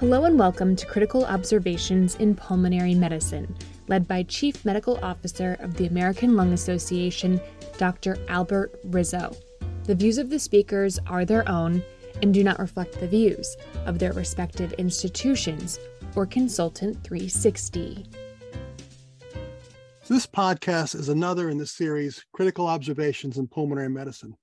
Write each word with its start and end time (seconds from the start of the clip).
Hello 0.00 0.24
and 0.24 0.36
welcome 0.36 0.74
to 0.74 0.86
Critical 0.86 1.24
Observations 1.24 2.16
in 2.16 2.34
Pulmonary 2.34 2.96
Medicine, 2.96 3.54
led 3.86 4.08
by 4.08 4.24
Chief 4.24 4.64
Medical 4.64 4.98
Officer 5.04 5.56
of 5.60 5.76
the 5.76 5.86
American 5.86 6.34
Lung 6.34 6.52
Association, 6.52 7.40
Dr. 7.78 8.18
Albert 8.28 8.80
Rizzo. 8.86 9.36
The 9.84 9.94
views 9.94 10.18
of 10.18 10.30
the 10.30 10.40
speakers 10.40 10.98
are 11.06 11.24
their 11.24 11.48
own 11.48 11.80
and 12.22 12.34
do 12.34 12.42
not 12.42 12.58
reflect 12.58 12.98
the 12.98 13.06
views 13.06 13.56
of 13.86 14.00
their 14.00 14.12
respective 14.12 14.72
institutions 14.72 15.78
or 16.16 16.26
Consultant 16.26 17.04
360. 17.04 18.04
This 20.08 20.26
podcast 20.26 20.96
is 20.96 21.08
another 21.08 21.50
in 21.50 21.56
the 21.56 21.68
series 21.68 22.24
Critical 22.32 22.66
Observations 22.66 23.38
in 23.38 23.46
Pulmonary 23.46 23.90
Medicine. 23.90 24.36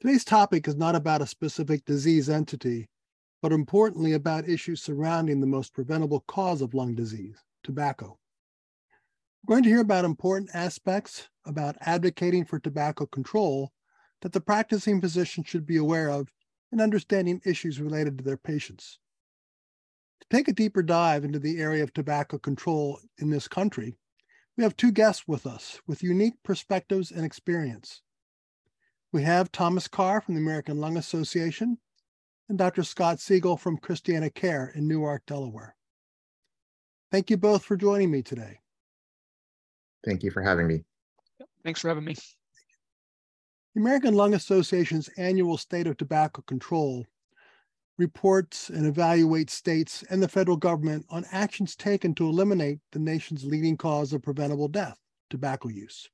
Today's 0.00 0.24
topic 0.24 0.66
is 0.66 0.74
not 0.74 0.96
about 0.96 1.22
a 1.22 1.26
specific 1.26 1.84
disease 1.84 2.28
entity, 2.28 2.88
but 3.42 3.52
importantly 3.52 4.12
about 4.12 4.48
issues 4.48 4.82
surrounding 4.82 5.40
the 5.40 5.46
most 5.46 5.74
preventable 5.74 6.20
cause 6.26 6.62
of 6.62 6.74
lung 6.74 6.94
disease, 6.94 7.36
tobacco. 7.62 8.18
We're 9.42 9.54
going 9.54 9.64
to 9.64 9.70
hear 9.70 9.80
about 9.80 10.04
important 10.04 10.50
aspects 10.54 11.28
about 11.44 11.76
advocating 11.80 12.44
for 12.44 12.58
tobacco 12.58 13.06
control 13.06 13.72
that 14.22 14.32
the 14.32 14.40
practicing 14.40 15.00
physician 15.00 15.44
should 15.44 15.66
be 15.66 15.76
aware 15.76 16.08
of 16.08 16.32
in 16.72 16.80
understanding 16.80 17.40
issues 17.44 17.80
related 17.80 18.18
to 18.18 18.24
their 18.24 18.36
patients. 18.36 18.98
To 20.20 20.26
take 20.36 20.48
a 20.48 20.52
deeper 20.52 20.82
dive 20.82 21.24
into 21.24 21.38
the 21.38 21.60
area 21.60 21.82
of 21.82 21.92
tobacco 21.92 22.38
control 22.38 22.98
in 23.18 23.30
this 23.30 23.46
country, 23.46 23.94
we 24.56 24.64
have 24.64 24.76
two 24.76 24.90
guests 24.90 25.28
with 25.28 25.46
us 25.46 25.80
with 25.86 26.02
unique 26.02 26.42
perspectives 26.42 27.12
and 27.12 27.24
experience. 27.24 28.02
We 29.12 29.22
have 29.22 29.52
Thomas 29.52 29.86
Carr 29.86 30.20
from 30.20 30.34
the 30.34 30.40
American 30.40 30.80
Lung 30.80 30.96
Association 30.96 31.78
and 32.48 32.58
Dr. 32.58 32.82
Scott 32.82 33.20
Siegel 33.20 33.56
from 33.56 33.78
Christiana 33.78 34.30
Care 34.30 34.72
in 34.74 34.86
Newark, 34.86 35.22
Delaware. 35.26 35.74
Thank 37.10 37.30
you 37.30 37.36
both 37.36 37.64
for 37.64 37.76
joining 37.76 38.10
me 38.10 38.22
today. 38.22 38.60
Thank 40.04 40.22
you 40.22 40.30
for 40.30 40.42
having 40.42 40.66
me. 40.66 40.84
Thanks 41.64 41.80
for 41.80 41.88
having 41.88 42.04
me. 42.04 42.14
The 43.74 43.80
American 43.80 44.14
Lung 44.14 44.34
Association's 44.34 45.08
annual 45.16 45.58
State 45.58 45.86
of 45.86 45.96
Tobacco 45.96 46.42
Control 46.42 47.04
reports 47.98 48.68
and 48.68 48.94
evaluates 48.94 49.50
states 49.50 50.04
and 50.10 50.22
the 50.22 50.28
federal 50.28 50.56
government 50.56 51.06
on 51.08 51.24
actions 51.32 51.74
taken 51.74 52.14
to 52.14 52.28
eliminate 52.28 52.78
the 52.92 52.98
nation's 52.98 53.44
leading 53.44 53.76
cause 53.76 54.12
of 54.12 54.22
preventable 54.22 54.68
death, 54.68 54.98
tobacco 55.30 55.68
use, 55.68 56.08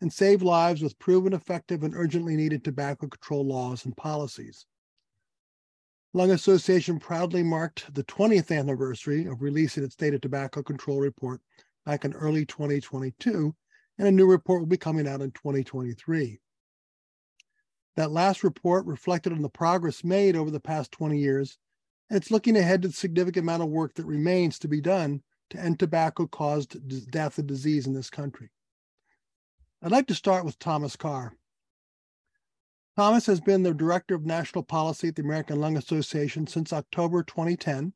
and 0.00 0.12
save 0.12 0.42
lives 0.42 0.82
with 0.82 0.98
proven 0.98 1.32
effective 1.32 1.82
and 1.82 1.94
urgently 1.94 2.34
needed 2.34 2.64
tobacco 2.64 3.06
control 3.06 3.46
laws 3.46 3.84
and 3.84 3.96
policies. 3.96 4.66
Lung 6.14 6.30
Association 6.30 6.98
proudly 6.98 7.42
marked 7.42 7.94
the 7.94 8.04
20th 8.04 8.54
anniversary 8.56 9.24
of 9.24 9.40
releasing 9.40 9.82
its 9.82 9.94
State 9.94 10.12
of 10.12 10.20
Tobacco 10.20 10.62
Control 10.62 11.00
report 11.00 11.40
back 11.86 12.04
in 12.04 12.12
early 12.12 12.44
2022, 12.44 13.54
and 13.96 14.08
a 14.08 14.12
new 14.12 14.26
report 14.26 14.60
will 14.60 14.66
be 14.66 14.76
coming 14.76 15.08
out 15.08 15.22
in 15.22 15.30
2023. 15.30 16.38
That 17.96 18.10
last 18.10 18.44
report 18.44 18.84
reflected 18.84 19.32
on 19.32 19.40
the 19.40 19.48
progress 19.48 20.04
made 20.04 20.36
over 20.36 20.50
the 20.50 20.60
past 20.60 20.92
20 20.92 21.18
years, 21.18 21.56
and 22.10 22.18
it's 22.18 22.30
looking 22.30 22.58
ahead 22.58 22.82
to 22.82 22.88
the 22.88 22.94
significant 22.94 23.44
amount 23.44 23.62
of 23.62 23.70
work 23.70 23.94
that 23.94 24.04
remains 24.04 24.58
to 24.58 24.68
be 24.68 24.82
done 24.82 25.22
to 25.48 25.58
end 25.58 25.78
tobacco 25.78 26.26
caused 26.26 27.10
death 27.10 27.38
and 27.38 27.48
disease 27.48 27.86
in 27.86 27.94
this 27.94 28.10
country. 28.10 28.50
I'd 29.82 29.90
like 29.90 30.08
to 30.08 30.14
start 30.14 30.44
with 30.44 30.58
Thomas 30.58 30.94
Carr. 30.94 31.34
Thomas 32.94 33.24
has 33.24 33.40
been 33.40 33.62
the 33.62 33.72
Director 33.72 34.14
of 34.14 34.26
National 34.26 34.62
Policy 34.62 35.08
at 35.08 35.16
the 35.16 35.22
American 35.22 35.58
Lung 35.58 35.78
Association 35.78 36.46
since 36.46 36.74
October 36.74 37.22
2010 37.22 37.94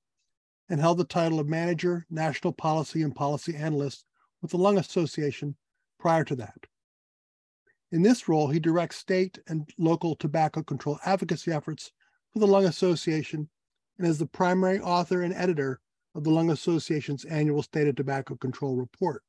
and 0.70 0.80
held 0.80 0.96
the 0.96 1.04
title 1.04 1.38
of 1.38 1.46
Manager, 1.46 2.06
National 2.08 2.54
Policy 2.54 3.02
and 3.02 3.14
Policy 3.14 3.54
Analyst 3.54 4.06
with 4.40 4.52
the 4.52 4.56
Lung 4.56 4.78
Association 4.78 5.54
prior 5.98 6.24
to 6.24 6.34
that. 6.36 6.66
In 7.92 8.02
this 8.02 8.26
role, 8.26 8.48
he 8.48 8.58
directs 8.58 8.96
state 8.96 9.38
and 9.46 9.68
local 9.76 10.16
tobacco 10.16 10.62
control 10.62 10.98
advocacy 11.04 11.52
efforts 11.52 11.92
for 12.32 12.38
the 12.38 12.46
Lung 12.46 12.64
Association 12.64 13.50
and 13.98 14.06
is 14.06 14.18
the 14.18 14.26
primary 14.26 14.80
author 14.80 15.20
and 15.20 15.34
editor 15.34 15.78
of 16.14 16.24
the 16.24 16.30
Lung 16.30 16.50
Association's 16.50 17.26
annual 17.26 17.62
State 17.62 17.86
of 17.86 17.96
Tobacco 17.96 18.34
Control 18.36 18.76
report. 18.76 19.22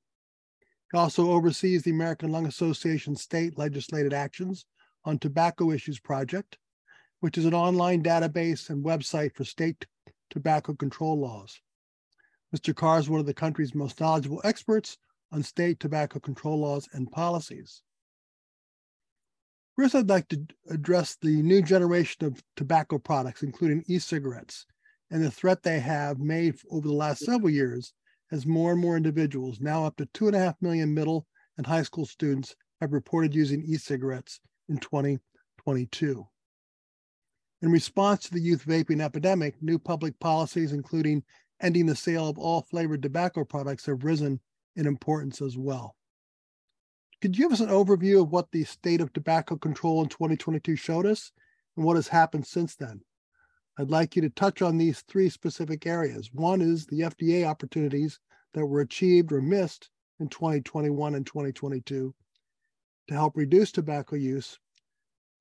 He 0.94 0.98
also 0.98 1.32
oversees 1.32 1.84
the 1.84 1.92
American 1.92 2.32
Lung 2.32 2.46
Association 2.46 3.18
state 3.18 3.58
legislated 3.58 4.14
actions 4.14 4.66
on 5.08 5.18
Tobacco 5.18 5.72
Issues 5.72 6.02
Project, 6.02 6.58
which 7.22 7.38
is 7.38 7.46
an 7.46 7.54
online 7.54 8.04
database 8.04 8.70
and 8.70 8.84
website 8.84 9.34
for 9.34 9.46
state 9.46 9.86
tobacco 10.30 10.74
control 10.74 11.18
laws. 11.18 11.62
Mr. 12.54 12.76
Carr 12.76 13.00
is 13.00 13.10
one 13.10 13.22
of 13.22 13.26
the 13.26 13.34
country's 13.34 13.74
most 13.74 14.02
knowledgeable 14.02 14.42
experts 14.44 14.98
on 15.32 15.42
state 15.44 15.80
tobacco 15.80 16.20
control 16.20 16.60
laws 16.60 16.90
and 16.92 17.10
policies. 17.10 17.84
First, 19.78 19.96
I'd 19.96 20.10
like 20.10 20.28
to 20.28 20.46
address 20.70 21.16
the 21.22 21.42
new 21.42 21.62
generation 21.62 22.26
of 22.26 22.44
tobacco 22.58 22.98
products, 22.98 23.44
including 23.44 23.86
e 23.88 24.00
cigarettes, 24.00 24.66
and 25.10 25.24
the 25.24 25.32
threat 25.32 25.64
they 25.64 25.80
have 25.80 26.20
made 26.20 26.56
over 26.70 26.86
the 26.86 26.94
last 26.94 27.24
several 27.24 27.50
years 27.50 27.94
as 28.34 28.46
more 28.46 28.74
and 28.74 28.82
more 28.82 28.98
individuals, 28.98 29.62
now 29.62 29.86
up 29.86 29.96
to 29.98 30.06
two 30.08 30.28
and 30.28 30.36
a 30.36 30.40
half 30.40 30.62
million 30.62 30.94
middle 30.94 31.26
and 31.58 31.66
high 31.66 31.84
school 31.84 32.06
students, 32.06 32.58
have 32.82 32.92
reported 32.92 33.34
using 33.34 33.64
e 33.64 33.78
cigarettes 33.78 34.42
in 34.70 34.78
2022. 34.78 36.28
In 37.62 37.72
response 37.72 38.24
to 38.24 38.34
the 38.34 38.40
youth 38.40 38.66
vaping 38.66 39.02
epidemic, 39.02 39.56
new 39.62 39.80
public 39.80 40.20
policies, 40.20 40.74
including 40.74 41.24
ending 41.62 41.88
the 41.88 41.96
sale 41.96 42.30
of 42.30 42.38
all 42.38 42.62
flavored 42.62 43.02
tobacco 43.02 43.44
products, 43.44 43.88
have 43.88 44.04
risen 44.04 44.40
in 44.76 44.86
importance 44.86 45.42
as 45.42 45.58
well. 45.58 45.96
Could 47.20 47.36
you 47.36 47.46
give 47.46 47.52
us 47.52 47.62
an 47.62 47.70
overview 47.70 48.22
of 48.22 48.32
what 48.32 48.52
the 48.52 48.64
state 48.64 49.02
of 49.02 49.12
tobacco 49.12 49.56
control 49.56 50.04
in 50.04 50.10
2022 50.10 50.76
showed 50.76 51.08
us 51.08 51.32
and 51.76 51.84
what 51.84 51.96
has 51.96 52.08
happened 52.08 52.46
since 52.46 52.76
then? 52.76 53.02
I'd 53.80 53.90
like 53.90 54.16
you 54.16 54.22
to 54.22 54.30
touch 54.30 54.62
on 54.62 54.78
these 54.78 55.02
three 55.02 55.30
specific 55.30 55.88
areas. 55.88 56.30
One 56.32 56.62
is 56.62 56.86
the 56.86 57.02
FDA 57.02 57.46
opportunities 57.46 58.20
that 58.54 58.66
were 58.66 58.82
achieved 58.82 59.32
or 59.32 59.42
missed 59.42 59.90
in 60.20 60.30
2021 60.30 61.16
and 61.16 61.26
2022 61.26 62.14
to 63.08 63.14
help 63.14 63.36
reduce 63.36 63.72
tobacco 63.72 64.16
use, 64.16 64.58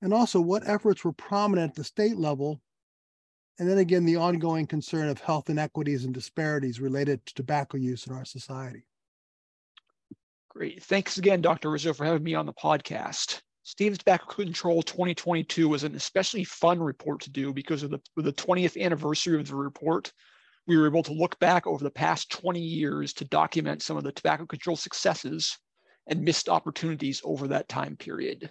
and 0.02 0.12
also 0.12 0.40
what 0.40 0.68
efforts 0.68 1.04
were 1.04 1.12
prominent 1.12 1.70
at 1.70 1.76
the 1.76 1.84
state 1.84 2.16
level, 2.16 2.60
and 3.58 3.68
then 3.68 3.78
again, 3.78 4.04
the 4.04 4.16
ongoing 4.16 4.66
concern 4.66 5.08
of 5.08 5.20
health 5.20 5.48
inequities 5.48 6.04
and 6.04 6.12
disparities 6.12 6.80
related 6.80 7.24
to 7.26 7.34
tobacco 7.34 7.78
use 7.78 8.06
in 8.06 8.14
our 8.14 8.24
society. 8.24 8.84
Great. 10.50 10.82
Thanks 10.82 11.18
again, 11.18 11.40
Dr. 11.40 11.70
Rizzo, 11.70 11.92
for 11.92 12.04
having 12.04 12.22
me 12.22 12.34
on 12.34 12.46
the 12.46 12.52
podcast. 12.52 13.40
State 13.62 13.92
of 13.92 13.98
Tobacco 13.98 14.26
Control 14.26 14.82
2022 14.82 15.68
was 15.68 15.84
an 15.84 15.96
especially 15.96 16.44
fun 16.44 16.78
report 16.78 17.20
to 17.22 17.30
do 17.30 17.52
because 17.52 17.82
of 17.82 17.90
the, 17.90 18.00
the 18.16 18.32
20th 18.32 18.80
anniversary 18.80 19.40
of 19.40 19.48
the 19.48 19.56
report. 19.56 20.12
We 20.66 20.76
were 20.76 20.86
able 20.86 21.02
to 21.02 21.12
look 21.12 21.38
back 21.40 21.66
over 21.66 21.82
the 21.82 21.90
past 21.90 22.30
20 22.30 22.60
years 22.60 23.12
to 23.14 23.24
document 23.24 23.82
some 23.82 23.96
of 23.96 24.04
the 24.04 24.12
tobacco 24.12 24.46
control 24.46 24.76
successes 24.76 25.58
and 26.06 26.22
missed 26.22 26.48
opportunities 26.48 27.20
over 27.24 27.48
that 27.48 27.68
time 27.68 27.96
period. 27.96 28.50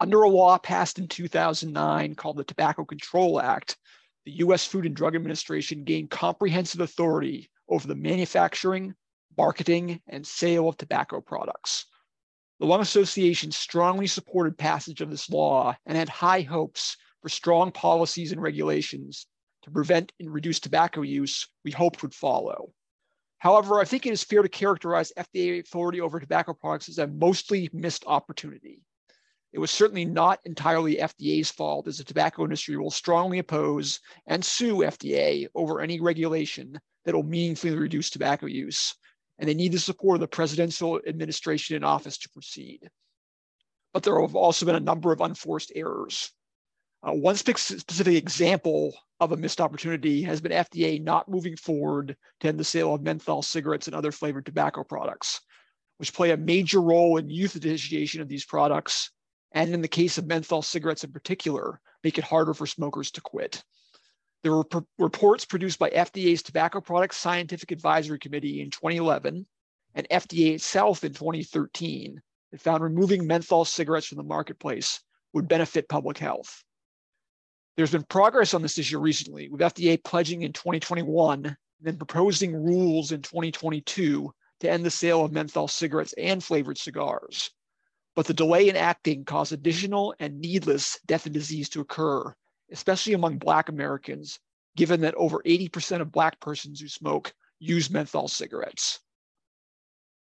Under 0.00 0.22
a 0.22 0.28
law 0.28 0.58
passed 0.58 0.98
in 0.98 1.06
2009 1.06 2.14
called 2.16 2.36
the 2.36 2.44
Tobacco 2.44 2.84
Control 2.84 3.40
Act, 3.40 3.76
the 4.24 4.32
US 4.38 4.66
Food 4.66 4.86
and 4.86 4.96
Drug 4.96 5.14
Administration 5.14 5.84
gained 5.84 6.10
comprehensive 6.10 6.80
authority 6.80 7.50
over 7.68 7.86
the 7.86 7.94
manufacturing, 7.94 8.94
marketing, 9.36 10.00
and 10.08 10.26
sale 10.26 10.68
of 10.68 10.76
tobacco 10.76 11.20
products. 11.20 11.86
The 12.60 12.66
Lung 12.66 12.80
Association 12.80 13.50
strongly 13.50 14.06
supported 14.06 14.58
passage 14.58 15.00
of 15.00 15.10
this 15.10 15.30
law 15.30 15.76
and 15.86 15.96
had 15.96 16.08
high 16.08 16.42
hopes 16.42 16.96
for 17.20 17.28
strong 17.28 17.72
policies 17.72 18.32
and 18.32 18.42
regulations 18.42 19.26
to 19.62 19.70
prevent 19.70 20.12
and 20.20 20.32
reduce 20.32 20.60
tobacco 20.60 21.02
use 21.02 21.48
we 21.64 21.70
hoped 21.70 22.02
would 22.02 22.14
follow. 22.14 22.72
However, 23.42 23.80
I 23.80 23.84
think 23.84 24.06
it 24.06 24.12
is 24.12 24.22
fair 24.22 24.42
to 24.42 24.48
characterize 24.48 25.12
FDA 25.18 25.58
authority 25.58 26.00
over 26.00 26.20
tobacco 26.20 26.54
products 26.54 26.88
as 26.88 26.98
a 26.98 27.08
mostly 27.08 27.68
missed 27.72 28.04
opportunity. 28.06 28.84
It 29.52 29.58
was 29.58 29.72
certainly 29.72 30.04
not 30.04 30.38
entirely 30.44 30.98
FDA's 30.98 31.50
fault, 31.50 31.88
as 31.88 31.98
the 31.98 32.04
tobacco 32.04 32.44
industry 32.44 32.76
will 32.76 32.92
strongly 32.92 33.40
oppose 33.40 33.98
and 34.28 34.44
sue 34.44 34.84
FDA 34.84 35.48
over 35.56 35.80
any 35.80 36.00
regulation 36.00 36.78
that 37.04 37.16
will 37.16 37.24
meaningfully 37.24 37.74
reduce 37.74 38.10
tobacco 38.10 38.46
use. 38.46 38.94
And 39.40 39.48
they 39.48 39.54
need 39.54 39.72
the 39.72 39.80
support 39.80 40.14
of 40.14 40.20
the 40.20 40.28
presidential 40.28 41.00
administration 41.04 41.74
in 41.74 41.82
office 41.82 42.18
to 42.18 42.28
proceed. 42.28 42.88
But 43.92 44.04
there 44.04 44.20
have 44.20 44.36
also 44.36 44.66
been 44.66 44.76
a 44.76 44.80
number 44.80 45.10
of 45.10 45.20
unforced 45.20 45.72
errors. 45.74 46.30
Uh, 47.04 47.12
one 47.12 47.34
specific 47.34 48.14
example 48.14 48.94
of 49.18 49.32
a 49.32 49.36
missed 49.36 49.60
opportunity 49.60 50.22
has 50.22 50.40
been 50.40 50.52
FDA 50.52 51.02
not 51.02 51.28
moving 51.28 51.56
forward 51.56 52.16
to 52.40 52.48
end 52.48 52.60
the 52.60 52.64
sale 52.64 52.94
of 52.94 53.02
menthol 53.02 53.42
cigarettes 53.42 53.88
and 53.88 53.96
other 53.96 54.12
flavored 54.12 54.46
tobacco 54.46 54.84
products, 54.84 55.40
which 55.98 56.14
play 56.14 56.30
a 56.30 56.36
major 56.36 56.80
role 56.80 57.16
in 57.16 57.28
youth 57.28 57.56
initiation 57.56 58.20
of 58.20 58.28
these 58.28 58.44
products, 58.44 59.10
and 59.50 59.74
in 59.74 59.82
the 59.82 59.88
case 59.88 60.16
of 60.16 60.26
menthol 60.26 60.62
cigarettes 60.62 61.02
in 61.02 61.10
particular, 61.10 61.80
make 62.04 62.18
it 62.18 62.24
harder 62.24 62.54
for 62.54 62.66
smokers 62.66 63.10
to 63.10 63.20
quit. 63.20 63.64
There 64.42 64.52
were 64.52 64.66
reports 64.98 65.44
produced 65.44 65.78
by 65.78 65.90
FDA's 65.90 66.42
Tobacco 66.42 66.80
Products 66.80 67.16
Scientific 67.16 67.70
Advisory 67.70 68.18
Committee 68.18 68.60
in 68.60 68.70
2011 68.70 69.46
and 69.94 70.08
FDA 70.08 70.54
itself 70.54 71.04
in 71.04 71.12
2013 71.12 72.20
that 72.50 72.60
found 72.60 72.82
removing 72.82 73.26
menthol 73.26 73.64
cigarettes 73.64 74.06
from 74.06 74.18
the 74.18 74.24
marketplace 74.24 75.00
would 75.32 75.48
benefit 75.48 75.88
public 75.88 76.18
health. 76.18 76.64
There's 77.76 77.92
been 77.92 78.04
progress 78.04 78.52
on 78.52 78.60
this 78.60 78.78
issue 78.78 78.98
recently, 78.98 79.48
with 79.48 79.60
FDA 79.60 80.02
pledging 80.02 80.42
in 80.42 80.52
2021 80.52 81.46
and 81.46 81.56
then 81.80 81.96
proposing 81.96 82.54
rules 82.54 83.12
in 83.12 83.22
2022 83.22 84.32
to 84.60 84.70
end 84.70 84.84
the 84.84 84.90
sale 84.90 85.24
of 85.24 85.32
menthol 85.32 85.68
cigarettes 85.68 86.14
and 86.18 86.44
flavored 86.44 86.76
cigars. 86.76 87.50
But 88.14 88.26
the 88.26 88.34
delay 88.34 88.68
in 88.68 88.76
acting 88.76 89.24
caused 89.24 89.52
additional 89.52 90.14
and 90.18 90.38
needless 90.38 90.98
death 91.06 91.24
and 91.24 91.34
disease 91.34 91.70
to 91.70 91.80
occur, 91.80 92.34
especially 92.70 93.14
among 93.14 93.38
Black 93.38 93.70
Americans, 93.70 94.38
given 94.76 95.00
that 95.00 95.14
over 95.14 95.42
80% 95.44 96.02
of 96.02 96.12
Black 96.12 96.38
persons 96.40 96.80
who 96.80 96.88
smoke 96.88 97.32
use 97.58 97.90
menthol 97.90 98.28
cigarettes. 98.28 99.00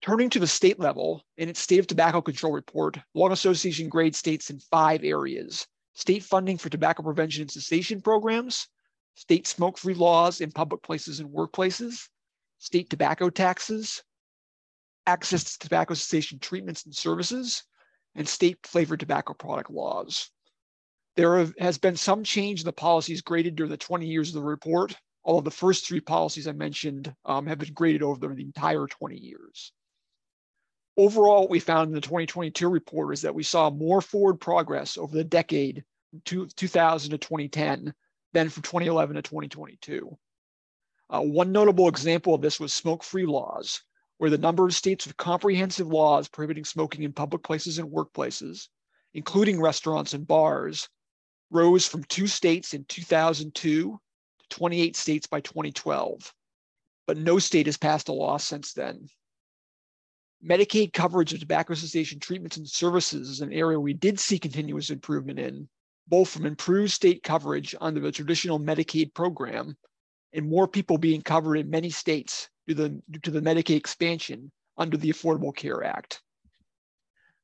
Turning 0.01 0.29
to 0.29 0.39
the 0.39 0.47
state 0.47 0.79
level, 0.79 1.23
in 1.37 1.49
its 1.49 1.59
State 1.59 1.79
of 1.79 1.87
Tobacco 1.87 2.21
Control 2.21 2.53
report, 2.53 2.97
Lung 3.13 3.31
Association 3.33 3.89
grades 3.89 4.17
states 4.17 4.49
in 4.49 4.59
five 4.59 5.03
areas 5.03 5.67
state 5.93 6.23
funding 6.23 6.57
for 6.57 6.69
tobacco 6.69 7.03
prevention 7.03 7.41
and 7.41 7.51
cessation 7.51 8.01
programs, 8.01 8.67
state 9.15 9.47
smoke 9.47 9.77
free 9.77 9.93
laws 9.93 10.41
in 10.41 10.51
public 10.51 10.81
places 10.81 11.19
and 11.19 11.29
workplaces, 11.29 12.07
state 12.57 12.89
tobacco 12.89 13.29
taxes, 13.29 14.03
access 15.05 15.43
to 15.43 15.59
tobacco 15.59 15.93
cessation 15.93 16.39
treatments 16.39 16.85
and 16.85 16.95
services, 16.95 17.63
and 18.15 18.27
state 18.27 18.57
flavored 18.63 18.99
tobacco 18.99 19.33
product 19.33 19.69
laws. 19.69 20.29
There 21.15 21.45
has 21.59 21.77
been 21.77 21.95
some 21.95 22.23
change 22.23 22.61
in 22.61 22.65
the 22.65 22.73
policies 22.73 23.21
graded 23.21 23.55
during 23.55 23.69
the 23.69 23.77
20 23.77 24.07
years 24.07 24.29
of 24.29 24.35
the 24.35 24.47
report, 24.47 24.95
although 25.23 25.41
the 25.41 25.51
first 25.51 25.87
three 25.87 26.01
policies 26.01 26.47
I 26.47 26.53
mentioned 26.53 27.13
um, 27.25 27.45
have 27.45 27.59
been 27.59 27.73
graded 27.73 28.01
over 28.01 28.19
the 28.19 28.41
entire 28.41 28.87
20 28.87 29.17
years. 29.17 29.73
Overall, 30.95 31.41
what 31.41 31.49
we 31.49 31.59
found 31.59 31.89
in 31.89 31.95
the 31.95 32.01
2022 32.01 32.69
report 32.69 33.13
is 33.13 33.21
that 33.21 33.33
we 33.33 33.43
saw 33.43 33.69
more 33.69 34.01
forward 34.01 34.35
progress 34.35 34.97
over 34.97 35.15
the 35.15 35.23
decade 35.23 35.83
from 36.11 36.21
2000 36.21 37.11
to 37.11 37.17
2010 37.17 37.93
than 38.33 38.49
from 38.49 38.63
2011 38.63 39.15
to 39.15 39.21
2022. 39.21 40.17
Uh, 41.09 41.21
one 41.21 41.51
notable 41.51 41.87
example 41.87 42.35
of 42.35 42.41
this 42.41 42.59
was 42.59 42.73
smoke-free 42.73 43.25
laws, 43.25 43.81
where 44.17 44.29
the 44.29 44.37
number 44.37 44.65
of 44.65 44.75
states 44.75 45.07
with 45.07 45.17
comprehensive 45.17 45.87
laws 45.87 46.27
prohibiting 46.27 46.65
smoking 46.65 47.03
in 47.03 47.11
public 47.11 47.43
places 47.43 47.79
and 47.79 47.91
workplaces, 47.91 48.67
including 49.13 49.59
restaurants 49.59 50.13
and 50.13 50.27
bars, 50.27 50.89
rose 51.49 51.87
from 51.87 52.03
two 52.05 52.27
states 52.27 52.73
in 52.73 52.85
2002 52.85 53.99
to 54.39 54.49
28 54.49 54.95
states 54.95 55.27
by 55.27 55.41
2012. 55.41 56.33
But 57.07 57.17
no 57.17 57.39
state 57.39 57.65
has 57.65 57.77
passed 57.77 58.09
a 58.09 58.13
law 58.13 58.37
since 58.37 58.73
then. 58.73 59.07
Medicaid 60.45 60.91
coverage 60.91 61.33
of 61.33 61.39
tobacco 61.39 61.73
cessation 61.73 62.19
treatments 62.19 62.57
and 62.57 62.67
services 62.67 63.29
is 63.29 63.41
an 63.41 63.53
area 63.53 63.79
we 63.79 63.93
did 63.93 64.19
see 64.19 64.37
continuous 64.37 64.89
improvement 64.89 65.39
in, 65.39 65.69
both 66.07 66.29
from 66.29 66.45
improved 66.45 66.91
state 66.91 67.23
coverage 67.23 67.73
under 67.79 68.01
the 68.01 68.11
traditional 68.11 68.59
Medicaid 68.59 69.13
program 69.13 69.77
and 70.33 70.49
more 70.49 70.67
people 70.67 70.97
being 70.97 71.21
covered 71.21 71.55
in 71.55 71.69
many 71.69 71.89
states 71.89 72.49
due, 72.67 72.73
the, 72.73 72.89
due 73.09 73.19
to 73.19 73.31
the 73.31 73.41
Medicaid 73.41 73.77
expansion 73.77 74.51
under 74.77 74.97
the 74.97 75.09
Affordable 75.09 75.55
Care 75.55 75.83
Act. 75.83 76.21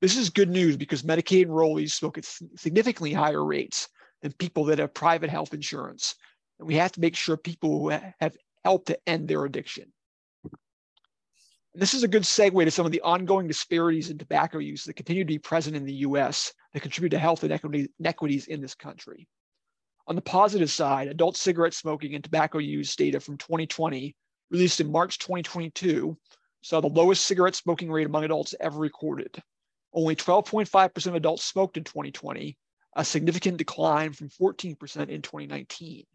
This 0.02 0.18
is 0.18 0.30
good 0.30 0.50
news 0.50 0.76
because 0.76 1.04
Medicaid 1.04 1.46
enrollees 1.46 1.92
smoke 1.92 2.18
at 2.18 2.26
significantly 2.56 3.14
higher 3.14 3.46
rates 3.46 3.88
than 4.22 4.34
people 4.34 4.66
that 4.66 4.80
have 4.80 4.94
private 4.94 5.30
health 5.30 5.54
insurance. 5.54 6.16
And 6.58 6.68
we 6.68 6.76
have 6.76 6.92
to 6.94 7.02
make 7.02 7.16
sure 7.16 7.38
people 7.38 7.80
who 7.80 7.90
have 8.20 8.36
helped 8.66 8.88
to 8.88 9.00
end 9.08 9.28
their 9.30 9.46
addiction. 9.46 9.94
And 11.74 11.82
this 11.82 11.94
is 11.94 12.04
a 12.04 12.08
good 12.08 12.24
segue 12.24 12.64
to 12.64 12.72
some 12.72 12.86
of 12.86 12.92
the 12.92 13.02
ongoing 13.02 13.48
disparities 13.48 14.10
in 14.10 14.18
tobacco 14.18 14.58
use 14.58 14.84
that 14.86 14.96
continue 14.96 15.24
to 15.24 15.28
be 15.28 15.38
present 15.38 15.76
in 15.76 15.86
the 15.86 15.94
US 16.06 16.52
that 16.74 16.82
contribute 16.82 17.12
to 17.12 17.20
health 17.20 17.44
inequities 17.44 18.48
in 18.48 18.62
this 18.62 18.76
country. 18.76 19.28
On 20.08 20.16
the 20.16 20.22
positive 20.22 20.72
side, 20.72 21.08
adult 21.08 21.38
cigarette 21.38 21.76
smoking 21.76 22.16
and 22.16 22.24
tobacco 22.24 22.58
use 22.58 22.96
data 22.96 23.20
from 23.20 23.38
2020, 23.38 24.16
released 24.50 24.82
in 24.82 24.92
March 24.92 25.20
2022, 25.20 26.18
saw 26.62 26.82
the 26.82 26.88
lowest 26.88 27.26
cigarette 27.26 27.56
smoking 27.56 27.92
rate 27.92 28.08
among 28.08 28.24
adults 28.24 28.56
ever 28.60 28.80
recorded. 28.80 29.42
Only 29.94 30.16
12.5% 30.16 31.06
of 31.06 31.16
adults 31.16 31.44
smoked 31.44 31.78
in 31.78 31.84
2020, 31.84 32.58
a 32.96 33.06
significant 33.06 33.58
decline 33.58 34.14
from 34.14 34.30
14% 34.30 34.74
in 35.10 35.22
2019. 35.22 36.06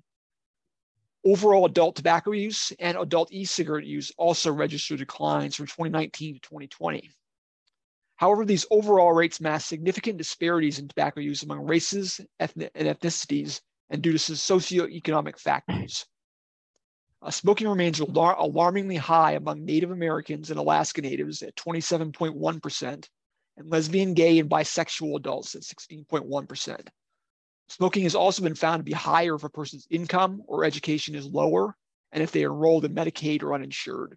Overall 1.26 1.64
adult 1.64 1.96
tobacco 1.96 2.32
use 2.32 2.72
and 2.78 2.98
adult 2.98 3.32
e-cigarette 3.32 3.86
use 3.86 4.12
also 4.18 4.52
registered 4.52 4.98
declines 4.98 5.56
from 5.56 5.66
2019 5.66 6.34
to 6.34 6.40
2020. 6.40 7.10
However, 8.16 8.44
these 8.44 8.66
overall 8.70 9.12
rates 9.12 9.40
mask 9.40 9.68
significant 9.68 10.18
disparities 10.18 10.78
in 10.78 10.86
tobacco 10.86 11.20
use 11.20 11.42
among 11.42 11.66
races 11.66 12.20
and 12.38 12.50
ethnicities 12.54 13.60
and 13.90 14.02
due 14.02 14.12
to 14.12 14.18
socioeconomic 14.18 15.38
factors. 15.38 16.06
Uh, 17.22 17.30
smoking 17.30 17.68
remains 17.68 18.00
alar- 18.00 18.38
alarmingly 18.38 18.96
high 18.96 19.32
among 19.32 19.64
Native 19.64 19.90
Americans 19.90 20.50
and 20.50 20.58
Alaska 20.58 21.00
Natives 21.00 21.42
at 21.42 21.56
27.1%, 21.56 23.08
and 23.56 23.70
lesbian, 23.70 24.12
gay, 24.12 24.38
and 24.38 24.50
bisexual 24.50 25.16
adults 25.16 25.54
at 25.54 25.62
16.1%. 25.62 26.86
Smoking 27.68 28.02
has 28.04 28.14
also 28.14 28.42
been 28.42 28.54
found 28.54 28.80
to 28.80 28.84
be 28.84 28.92
higher 28.92 29.34
if 29.34 29.44
a 29.44 29.48
person's 29.48 29.86
income 29.90 30.42
or 30.46 30.64
education 30.64 31.14
is 31.14 31.26
lower 31.26 31.76
and 32.12 32.22
if 32.22 32.30
they 32.30 32.44
are 32.44 32.52
enrolled 32.52 32.84
in 32.84 32.94
Medicaid 32.94 33.42
or 33.42 33.54
uninsured. 33.54 34.16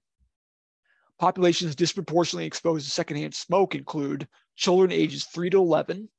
Populations 1.17 1.75
disproportionately 1.75 2.45
exposed 2.45 2.85
to 2.85 2.91
secondhand 2.91 3.33
smoke 3.33 3.73
include 3.73 4.27
children 4.55 4.91
ages 4.91 5.25
3 5.25 5.49
to 5.49 5.57
11, 5.57 6.09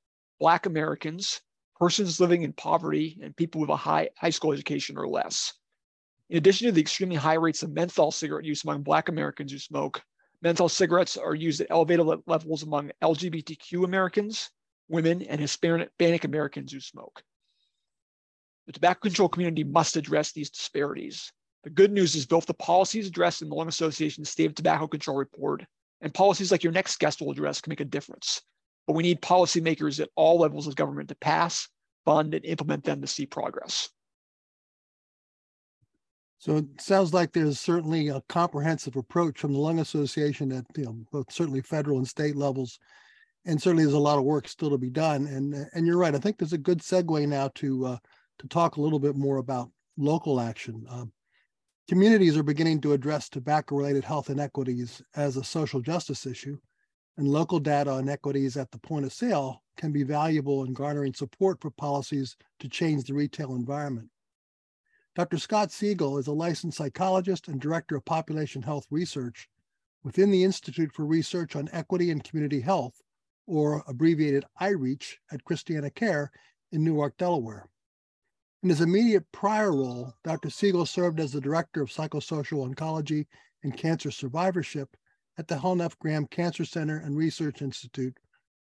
Black 0.40 0.66
Americans, 0.66 1.40
persons 1.76 2.20
living 2.20 2.42
in 2.42 2.52
poverty, 2.52 3.18
and 3.22 3.36
people 3.36 3.60
with 3.60 3.70
a 3.70 3.76
high, 3.76 4.08
high 4.16 4.30
school 4.30 4.52
education 4.52 4.96
or 4.98 5.06
less. 5.06 5.52
In 6.30 6.36
addition 6.36 6.66
to 6.66 6.72
the 6.72 6.80
extremely 6.80 7.16
high 7.16 7.34
rates 7.34 7.62
of 7.62 7.70
menthol 7.70 8.10
cigarette 8.10 8.44
use 8.44 8.64
among 8.64 8.82
Black 8.82 9.08
Americans 9.08 9.52
who 9.52 9.58
smoke, 9.58 10.02
menthol 10.42 10.68
cigarettes 10.68 11.16
are 11.16 11.34
used 11.34 11.60
at 11.60 11.70
elevated 11.70 12.06
levels 12.26 12.64
among 12.64 12.90
LGBTQ 13.02 13.84
Americans, 13.84 14.50
women, 14.88 15.22
and 15.22 15.40
Hispanic 15.40 16.24
Americans 16.24 16.72
who 16.72 16.80
smoke. 16.80 17.22
The 18.66 18.72
tobacco 18.72 19.00
control 19.00 19.28
community 19.28 19.64
must 19.64 19.96
address 19.96 20.32
these 20.32 20.50
disparities. 20.50 21.32
The 21.64 21.70
good 21.70 21.92
news 21.92 22.14
is 22.14 22.26
both 22.26 22.46
the 22.46 22.54
policies 22.54 23.08
addressed 23.08 23.42
in 23.42 23.48
the 23.48 23.54
Lung 23.54 23.68
Association's 23.68 24.30
State 24.30 24.46
of 24.46 24.54
Tobacco 24.54 24.86
Control 24.86 25.16
Report 25.16 25.64
and 26.00 26.14
policies 26.14 26.50
like 26.52 26.62
your 26.62 26.72
next 26.72 26.98
guest 26.98 27.20
will 27.20 27.30
address 27.30 27.60
can 27.60 27.70
make 27.70 27.80
a 27.80 27.84
difference. 27.84 28.42
But 28.86 28.94
we 28.94 29.02
need 29.02 29.20
policymakers 29.20 30.00
at 30.00 30.10
all 30.14 30.38
levels 30.38 30.66
of 30.66 30.76
government 30.76 31.08
to 31.08 31.16
pass, 31.16 31.68
fund, 32.04 32.34
and 32.34 32.44
implement 32.44 32.84
them 32.84 33.00
to 33.00 33.06
see 33.06 33.26
progress. 33.26 33.90
So 36.38 36.58
it 36.58 36.80
sounds 36.80 37.12
like 37.12 37.32
there's 37.32 37.58
certainly 37.58 38.08
a 38.08 38.22
comprehensive 38.28 38.96
approach 38.96 39.40
from 39.40 39.52
the 39.52 39.58
Lung 39.58 39.80
Association 39.80 40.52
at 40.52 40.64
you 40.76 40.84
know, 40.84 40.96
both 41.10 41.32
certainly 41.32 41.60
federal 41.60 41.98
and 41.98 42.06
state 42.06 42.36
levels 42.36 42.78
and 43.48 43.60
certainly 43.60 43.82
there's 43.82 43.94
a 43.94 43.98
lot 43.98 44.18
of 44.18 44.24
work 44.24 44.46
still 44.46 44.70
to 44.70 44.78
be 44.78 44.90
done. 44.90 45.26
And 45.26 45.66
and 45.72 45.86
you're 45.86 45.96
right. 45.96 46.14
I 46.14 46.18
think 46.18 46.38
there's 46.38 46.52
a 46.52 46.58
good 46.58 46.80
segue 46.80 47.26
now 47.26 47.48
to 47.56 47.86
uh, 47.86 47.96
to 48.40 48.48
talk 48.48 48.76
a 48.76 48.80
little 48.80 49.00
bit 49.00 49.16
more 49.16 49.38
about 49.38 49.70
local 49.96 50.38
action. 50.38 50.86
Um, 50.88 51.12
communities 51.88 52.36
are 52.36 52.42
beginning 52.42 52.82
to 52.82 52.92
address 52.92 53.28
tobacco-related 53.28 54.04
health 54.04 54.28
inequities 54.28 55.02
as 55.16 55.36
a 55.36 55.42
social 55.42 55.80
justice 55.80 56.26
issue, 56.26 56.58
and 57.16 57.26
local 57.26 57.58
data 57.58 57.90
on 57.90 58.08
equities 58.08 58.58
at 58.58 58.70
the 58.70 58.78
point 58.78 59.06
of 59.06 59.12
sale 59.14 59.62
can 59.78 59.92
be 59.92 60.02
valuable 60.02 60.64
in 60.64 60.74
garnering 60.74 61.14
support 61.14 61.60
for 61.60 61.70
policies 61.70 62.36
to 62.60 62.68
change 62.68 63.04
the 63.04 63.14
retail 63.14 63.54
environment. 63.54 64.10
Dr. 65.16 65.38
Scott 65.38 65.72
Siegel 65.72 66.18
is 66.18 66.26
a 66.26 66.32
licensed 66.32 66.76
psychologist 66.76 67.48
and 67.48 67.60
director 67.60 67.96
of 67.96 68.04
population 68.04 68.62
health 68.62 68.86
research 68.90 69.48
within 70.04 70.30
the 70.30 70.44
Institute 70.44 70.92
for 70.92 71.06
Research 71.06 71.56
on 71.56 71.68
Equity 71.72 72.10
and 72.10 72.22
Community 72.22 72.60
Health 72.60 73.00
or 73.48 73.82
abbreviated 73.88 74.44
IREACH, 74.60 75.18
at 75.32 75.42
Christiana 75.42 75.90
Care 75.90 76.30
in 76.70 76.84
Newark, 76.84 77.16
Delaware. 77.16 77.66
In 78.62 78.68
his 78.68 78.82
immediate 78.82 79.24
prior 79.32 79.72
role, 79.72 80.12
Dr. 80.22 80.50
Siegel 80.50 80.84
served 80.84 81.18
as 81.18 81.32
the 81.32 81.40
Director 81.40 81.80
of 81.80 81.88
Psychosocial 81.88 82.68
Oncology 82.68 83.26
and 83.64 83.74
Cancer 83.74 84.10
Survivorship 84.10 84.94
at 85.38 85.48
the 85.48 85.58
Helen 85.58 85.80
F. 85.80 85.98
Graham 85.98 86.26
Cancer 86.26 86.66
Center 86.66 86.98
and 86.98 87.16
Research 87.16 87.62
Institute, 87.62 88.18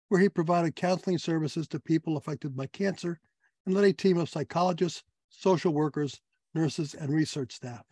where 0.09 0.19
he 0.19 0.29
provided 0.29 0.75
counseling 0.75 1.19
services 1.19 1.67
to 1.67 1.79
people 1.79 2.17
affected 2.17 2.55
by 2.55 2.65
cancer 2.67 3.19
and 3.65 3.75
led 3.75 3.83
a 3.83 3.93
team 3.93 4.17
of 4.17 4.29
psychologists, 4.29 5.03
social 5.29 5.73
workers, 5.73 6.21
nurses, 6.55 6.95
and 6.95 7.13
research 7.13 7.53
staff. 7.53 7.85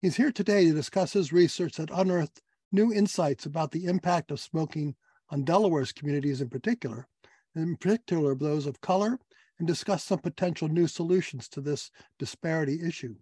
He's 0.00 0.16
here 0.16 0.32
today 0.32 0.64
to 0.64 0.72
discuss 0.72 1.12
his 1.12 1.32
research 1.32 1.76
that 1.76 1.90
unearthed 1.92 2.40
new 2.72 2.92
insights 2.92 3.44
about 3.44 3.72
the 3.72 3.84
impact 3.84 4.30
of 4.30 4.40
smoking 4.40 4.94
on 5.30 5.44
Delaware's 5.44 5.92
communities 5.92 6.40
in 6.40 6.48
particular, 6.48 7.08
in 7.54 7.76
particular 7.76 8.34
those 8.34 8.66
of 8.66 8.80
color 8.80 9.18
and 9.58 9.66
discuss 9.66 10.04
some 10.04 10.18
potential 10.18 10.68
new 10.68 10.86
solutions 10.86 11.48
to 11.48 11.60
this 11.60 11.90
disparity 12.18 12.80
issue. 12.86 13.14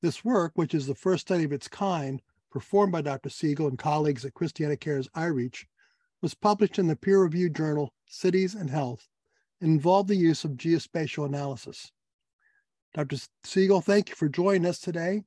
This 0.00 0.24
work, 0.24 0.52
which 0.54 0.74
is 0.74 0.86
the 0.86 0.94
first 0.94 1.22
study 1.22 1.44
of 1.44 1.52
its 1.52 1.68
kind 1.68 2.22
performed 2.50 2.92
by 2.92 3.02
Dr. 3.02 3.28
Siegel 3.28 3.68
and 3.68 3.78
colleagues 3.78 4.24
at 4.24 4.34
ChristianaCare's 4.34 5.08
iReach, 5.10 5.64
was 6.22 6.34
published 6.34 6.78
in 6.78 6.86
the 6.86 6.96
peer-reviewed 6.96 7.54
journal 7.54 7.92
Cities 8.06 8.54
and 8.54 8.70
Health 8.70 9.06
and 9.60 9.70
involved 9.70 10.08
the 10.08 10.16
use 10.16 10.44
of 10.44 10.52
geospatial 10.52 11.26
analysis. 11.26 11.92
Dr. 12.94 13.16
Siegel, 13.44 13.80
thank 13.80 14.08
you 14.08 14.14
for 14.14 14.28
joining 14.28 14.66
us 14.66 14.78
today. 14.78 15.24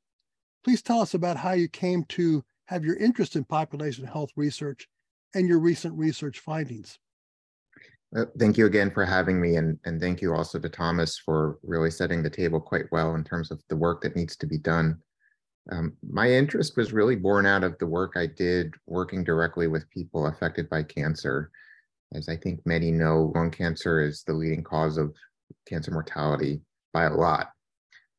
Please 0.64 0.82
tell 0.82 1.02
us 1.02 1.14
about 1.14 1.38
how 1.38 1.52
you 1.52 1.68
came 1.68 2.04
to 2.06 2.44
have 2.66 2.84
your 2.84 2.96
interest 2.98 3.36
in 3.36 3.44
population 3.44 4.06
health 4.06 4.32
research 4.36 4.88
and 5.34 5.48
your 5.48 5.60
recent 5.60 5.98
research 5.98 6.40
findings. 6.40 6.98
Uh, 8.16 8.26
thank 8.38 8.58
you 8.58 8.66
again 8.66 8.92
for 8.92 9.06
having 9.06 9.40
me, 9.40 9.56
and, 9.56 9.80
and 9.86 10.02
thank 10.02 10.22
you 10.22 10.34
also 10.34 10.60
to 10.60 10.68
Thomas 10.68 11.18
for 11.18 11.60
really 11.64 11.90
setting 11.90 12.22
the 12.22 12.30
table 12.30 12.60
quite 12.60 12.86
well 12.92 13.16
in 13.16 13.24
terms 13.24 13.52
of 13.52 13.62
the 13.70 13.76
work 13.76 14.02
that 14.02 14.18
needs 14.18 14.36
to 14.38 14.46
be 14.46 14.58
done. 14.58 14.98
Um, 15.72 15.94
my 16.08 16.30
interest 16.30 16.76
was 16.76 16.92
really 16.92 17.16
born 17.16 17.46
out 17.46 17.64
of 17.64 17.78
the 17.78 17.88
work 17.88 18.14
I 18.16 18.26
did 18.26 18.74
working 18.86 19.24
directly 19.24 19.68
with 19.68 19.90
people 19.92 20.28
affected 20.28 20.70
by 20.70 20.84
cancer. 20.84 21.52
As 22.14 22.28
I 22.28 22.36
think 22.36 22.60
many 22.66 22.92
know, 22.92 23.32
lung 23.34 23.52
cancer 23.52 24.02
is 24.02 24.24
the 24.24 24.34
leading 24.34 24.64
cause 24.64 24.98
of 24.98 25.16
cancer 25.68 25.92
mortality 25.92 26.62
by 26.94 27.04
a 27.04 27.14
lot. 27.14 27.52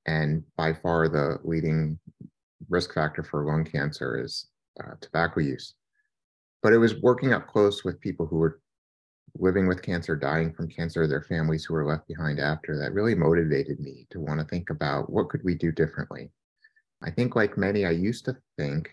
And 0.07 0.45
by 0.57 0.73
far, 0.73 1.09
the 1.09 1.38
leading 1.45 1.99
risk 2.71 2.95
factor 2.95 3.23
for 3.23 3.45
lung 3.45 3.64
cancer 3.64 4.19
is 4.23 4.49
uh, 4.83 4.95
tobacco 5.00 5.40
use. 5.40 5.75
But 6.62 6.73
it 6.73 6.78
was 6.78 7.00
working 7.00 7.33
up 7.33 7.49
close 7.49 7.85
with 7.85 8.00
people 8.00 8.26
who 8.26 8.37
were 8.37 8.61
living 9.38 9.66
with 9.66 9.83
cancer, 9.83 10.14
dying 10.14 10.52
from 10.52 10.69
cancer, 10.69 11.07
their 11.07 11.23
families 11.23 11.64
who 11.64 11.75
were 11.75 11.87
left 11.87 12.07
behind 12.07 12.38
after 12.38 12.78
that 12.78 12.92
really 12.92 13.14
motivated 13.14 13.81
me 13.81 14.07
to 14.11 14.21
want 14.21 14.40
to 14.40 14.47
think 14.47 14.71
about 14.71 15.11
what 15.11 15.28
could 15.28 15.42
we 15.42 15.54
do 15.54 15.73
differently. 15.73 16.31
I 17.02 17.11
think 17.11 17.35
like 17.35 17.59
many, 17.59 17.85
I 17.85 17.90
used 17.90 18.25
to 18.26 18.37
think 18.57 18.90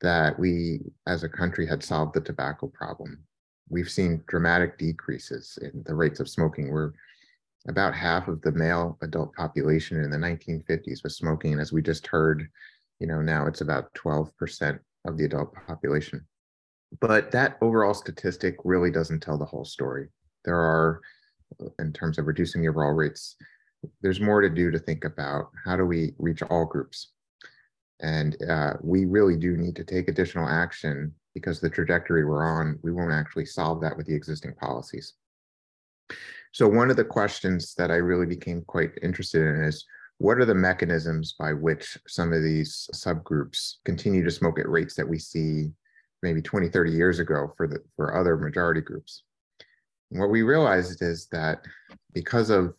that 0.00 0.38
we 0.38 0.80
as 1.06 1.24
a 1.24 1.28
country 1.28 1.66
had 1.66 1.82
solved 1.82 2.14
the 2.14 2.20
tobacco 2.20 2.68
problem. 2.68 3.24
We've 3.68 3.90
seen 3.90 4.22
dramatic 4.28 4.78
decreases 4.78 5.58
in 5.62 5.82
the 5.86 5.94
rates 5.94 6.20
of 6.20 6.28
smoking. 6.28 6.70
We're 6.70 6.92
about 7.68 7.94
half 7.94 8.28
of 8.28 8.40
the 8.42 8.52
male 8.52 8.96
adult 9.02 9.34
population 9.34 10.04
in 10.04 10.10
the 10.10 10.18
1950s 10.18 11.02
was 11.02 11.16
smoking. 11.16 11.52
And 11.52 11.60
as 11.60 11.72
we 11.72 11.82
just 11.82 12.06
heard, 12.06 12.46
you 13.00 13.06
know, 13.06 13.20
now 13.20 13.46
it's 13.46 13.60
about 13.60 13.92
12% 13.94 14.78
of 15.06 15.16
the 15.16 15.24
adult 15.24 15.52
population. 15.66 16.24
But 17.00 17.30
that 17.32 17.58
overall 17.60 17.94
statistic 17.94 18.56
really 18.64 18.90
doesn't 18.90 19.20
tell 19.20 19.38
the 19.38 19.44
whole 19.44 19.64
story. 19.64 20.08
There 20.44 20.58
are, 20.58 21.00
in 21.78 21.92
terms 21.92 22.18
of 22.18 22.26
reducing 22.26 22.62
the 22.62 22.68
overall 22.68 22.92
rates, 22.92 23.36
there's 24.00 24.20
more 24.20 24.40
to 24.40 24.48
do 24.48 24.70
to 24.70 24.78
think 24.78 25.04
about 25.04 25.50
how 25.64 25.76
do 25.76 25.84
we 25.84 26.14
reach 26.18 26.42
all 26.42 26.64
groups. 26.64 27.12
And 28.00 28.36
uh, 28.48 28.74
we 28.82 29.04
really 29.04 29.36
do 29.36 29.56
need 29.56 29.76
to 29.76 29.84
take 29.84 30.08
additional 30.08 30.48
action 30.48 31.14
because 31.34 31.60
the 31.60 31.70
trajectory 31.70 32.24
we're 32.24 32.44
on, 32.44 32.78
we 32.82 32.92
won't 32.92 33.12
actually 33.12 33.46
solve 33.46 33.80
that 33.82 33.96
with 33.96 34.06
the 34.06 34.14
existing 34.14 34.54
policies. 34.54 35.14
So 36.52 36.66
one 36.68 36.90
of 36.90 36.96
the 36.96 37.04
questions 37.04 37.74
that 37.74 37.90
I 37.90 37.96
really 37.96 38.26
became 38.26 38.62
quite 38.66 38.92
interested 39.02 39.42
in 39.42 39.62
is 39.64 39.84
what 40.18 40.38
are 40.38 40.46
the 40.46 40.54
mechanisms 40.54 41.34
by 41.38 41.52
which 41.52 41.98
some 42.06 42.32
of 42.32 42.42
these 42.42 42.88
subgroups 42.94 43.74
continue 43.84 44.24
to 44.24 44.30
smoke 44.30 44.58
at 44.58 44.68
rates 44.68 44.94
that 44.94 45.08
we 45.08 45.18
see 45.18 45.72
maybe 46.22 46.42
20, 46.42 46.68
30 46.68 46.90
years 46.90 47.18
ago 47.18 47.52
for 47.56 47.66
the 47.66 47.82
for 47.96 48.16
other 48.16 48.36
majority 48.36 48.80
groups? 48.80 49.22
And 50.10 50.20
what 50.20 50.30
we 50.30 50.42
realized 50.42 51.02
is 51.02 51.26
that 51.32 51.64
because 52.14 52.50
of 52.50 52.74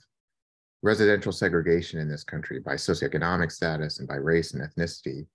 residential 0.84 1.32
segregation 1.32 2.00
in 2.00 2.10
this 2.10 2.24
country 2.24 2.60
by 2.60 2.75
socioeconomic 2.75 3.51
status 3.51 4.00
and 4.00 4.08
by 4.08 4.15
race 4.15 4.53
and 4.53 4.63
ethnicity, 4.63 5.25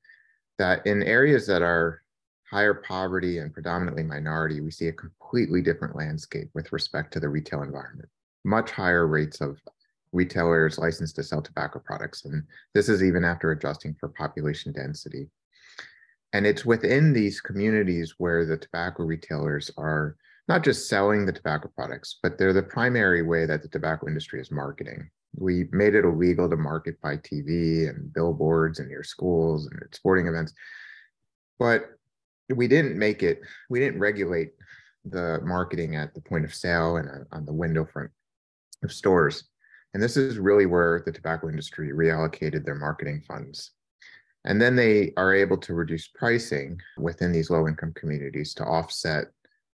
that 0.59 0.87
in 0.87 1.02
areas 1.02 1.47
that 1.47 1.62
are 1.62 2.02
higher 2.50 2.75
poverty 2.75 3.38
and 3.38 3.52
predominantly 3.52 4.02
minority, 4.02 4.61
we 4.61 4.71
see 4.71 4.88
a 4.88 4.92
completely 4.92 5.62
different 5.62 5.97
landscape 5.97 6.50
with 6.54 6.71
respect 6.73 7.12
to 7.12 7.21
the 7.21 7.28
retail 7.28 7.62
environment. 7.62 8.09
Much 8.44 8.71
higher 8.71 9.06
rates 9.06 9.40
of 9.40 9.59
retailers 10.12 10.78
licensed 10.78 11.16
to 11.16 11.23
sell 11.23 11.40
tobacco 11.40 11.80
products. 11.85 12.25
And 12.26 12.42
this 12.75 12.88
is 12.88 13.02
even 13.02 13.25
after 13.25 13.50
adjusting 13.52 13.94
for 13.99 14.09
population 14.11 14.73
density. 14.73 15.28
And 16.32 16.46
it's 16.46 16.64
within 16.64 17.12
these 17.12 17.40
communities 17.40 18.14
where 18.18 18.46
the 18.46 18.56
tobacco 18.56 19.04
retailers 19.04 19.70
are 19.76 20.16
not 20.48 20.64
just 20.64 20.88
selling 20.88 21.26
the 21.26 21.32
tobacco 21.32 21.70
products, 21.74 22.18
but 22.22 22.38
they're 22.38 22.52
the 22.52 22.62
primary 22.62 23.22
way 23.22 23.46
that 23.46 23.62
the 23.62 23.68
tobacco 23.68 24.08
industry 24.08 24.40
is 24.40 24.50
marketing. 24.50 25.08
We 25.34 25.68
made 25.72 25.94
it 25.94 26.04
illegal 26.04 26.48
to 26.48 26.56
market 26.56 27.00
by 27.00 27.16
TV 27.18 27.88
and 27.88 28.12
billboards 28.12 28.78
and 28.78 28.88
near 28.88 29.02
schools 29.02 29.66
and 29.66 29.82
at 29.82 29.94
sporting 29.94 30.26
events. 30.26 30.52
But 31.58 31.84
we 32.54 32.66
didn't 32.66 32.98
make 32.98 33.22
it, 33.22 33.40
we 33.70 33.80
didn't 33.80 34.00
regulate 34.00 34.52
the 35.04 35.40
marketing 35.44 35.96
at 35.96 36.14
the 36.14 36.20
point 36.20 36.44
of 36.44 36.54
sale 36.54 36.96
and 36.96 37.08
uh, 37.08 37.24
on 37.36 37.44
the 37.46 37.52
window 37.52 37.84
front 37.84 38.10
of 38.82 38.92
stores. 38.92 39.44
And 39.94 40.02
this 40.02 40.16
is 40.16 40.38
really 40.38 40.66
where 40.66 41.02
the 41.04 41.12
tobacco 41.12 41.48
industry 41.48 41.90
reallocated 41.92 42.64
their 42.64 42.74
marketing 42.74 43.22
funds. 43.26 43.72
And 44.44 44.61
then 44.61 44.75
they 44.75 45.12
are 45.16 45.34
able 45.34 45.58
to 45.58 45.75
reduce 45.75 46.08
pricing 46.08 46.80
within 46.99 47.30
these 47.32 47.50
low 47.50 47.68
income 47.68 47.92
communities 47.94 48.54
to 48.54 48.64
offset 48.64 49.26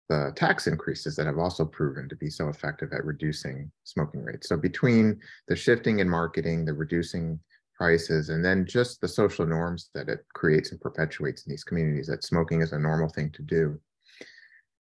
the 0.09 0.33
tax 0.37 0.67
increases 0.67 1.17
that 1.17 1.27
have 1.27 1.39
also 1.39 1.65
proven 1.65 2.09
to 2.09 2.17
be 2.17 2.29
so 2.29 2.49
effective 2.49 2.93
at 2.93 3.05
reducing 3.05 3.71
smoking 3.85 4.23
rates. 4.23 4.49
So, 4.49 4.57
between 4.57 5.21
the 5.49 5.57
shifting 5.57 6.01
in 6.01 6.09
marketing, 6.09 6.65
the 6.65 6.75
reducing 6.75 7.41
prices, 7.75 8.29
and 8.29 8.45
then 8.45 8.67
just 8.67 9.01
the 9.01 9.09
social 9.09 9.47
norms 9.47 9.91
that 9.95 10.09
it 10.09 10.25
creates 10.35 10.71
and 10.71 10.81
perpetuates 10.81 11.47
in 11.47 11.51
these 11.51 11.65
communities 11.65 12.09
that 12.09 12.25
smoking 12.25 12.61
is 12.61 12.73
a 12.73 12.79
normal 12.79 13.09
thing 13.09 13.31
to 13.31 13.43
do, 13.43 13.81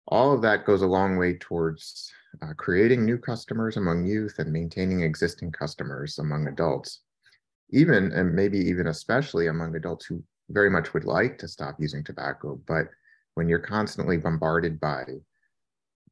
all 0.08 0.32
of 0.34 0.42
that 0.42 0.66
goes 0.66 0.82
a 0.82 0.88
long 0.88 1.18
way 1.18 1.34
towards 1.38 2.12
uh, 2.42 2.54
creating 2.56 3.04
new 3.04 3.18
customers 3.18 3.78
among 3.78 4.06
youth 4.06 4.36
and 4.40 4.52
maintaining 4.52 5.02
existing 5.02 5.52
customers 5.52 6.20
among 6.20 6.48
adults, 6.48 7.02
even 7.70 8.12
and 8.14 8.34
maybe 8.34 8.60
even 8.60 8.88
especially 8.88 9.48
among 9.48 9.76
adults 9.76 10.06
who 10.06 10.24
very 10.50 10.70
much 10.70 10.94
would 10.94 11.04
like 11.04 11.38
to 11.38 11.48
stop 11.48 11.76
using 11.80 12.04
tobacco. 12.04 12.60
But 12.68 12.88
when 13.36 13.50
you're 13.50 13.60
constantly 13.60 14.18
bombarded 14.18 14.80
by 14.80 15.04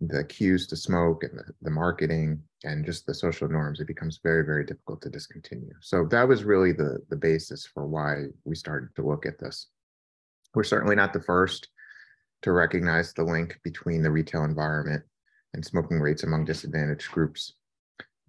the 0.01 0.23
cues 0.25 0.67
to 0.67 0.75
smoke 0.75 1.23
and 1.23 1.39
the, 1.39 1.45
the 1.61 1.69
marketing 1.69 2.41
and 2.63 2.85
just 2.85 3.05
the 3.05 3.13
social 3.13 3.47
norms, 3.47 3.79
it 3.79 3.87
becomes 3.87 4.19
very, 4.21 4.45
very 4.45 4.65
difficult 4.65 5.01
to 5.01 5.09
discontinue. 5.09 5.73
So 5.79 6.05
that 6.11 6.27
was 6.27 6.43
really 6.43 6.73
the, 6.73 6.99
the 7.09 7.15
basis 7.15 7.65
for 7.65 7.87
why 7.87 8.25
we 8.43 8.55
started 8.55 8.89
to 8.95 9.07
look 9.07 9.25
at 9.25 9.39
this. 9.39 9.67
We're 10.53 10.63
certainly 10.63 10.95
not 10.95 11.13
the 11.13 11.21
first 11.21 11.69
to 12.41 12.51
recognize 12.51 13.13
the 13.13 13.23
link 13.23 13.59
between 13.63 14.01
the 14.01 14.11
retail 14.11 14.43
environment 14.43 15.03
and 15.53 15.65
smoking 15.65 15.99
rates 15.99 16.23
among 16.23 16.45
disadvantaged 16.45 17.11
groups. 17.11 17.53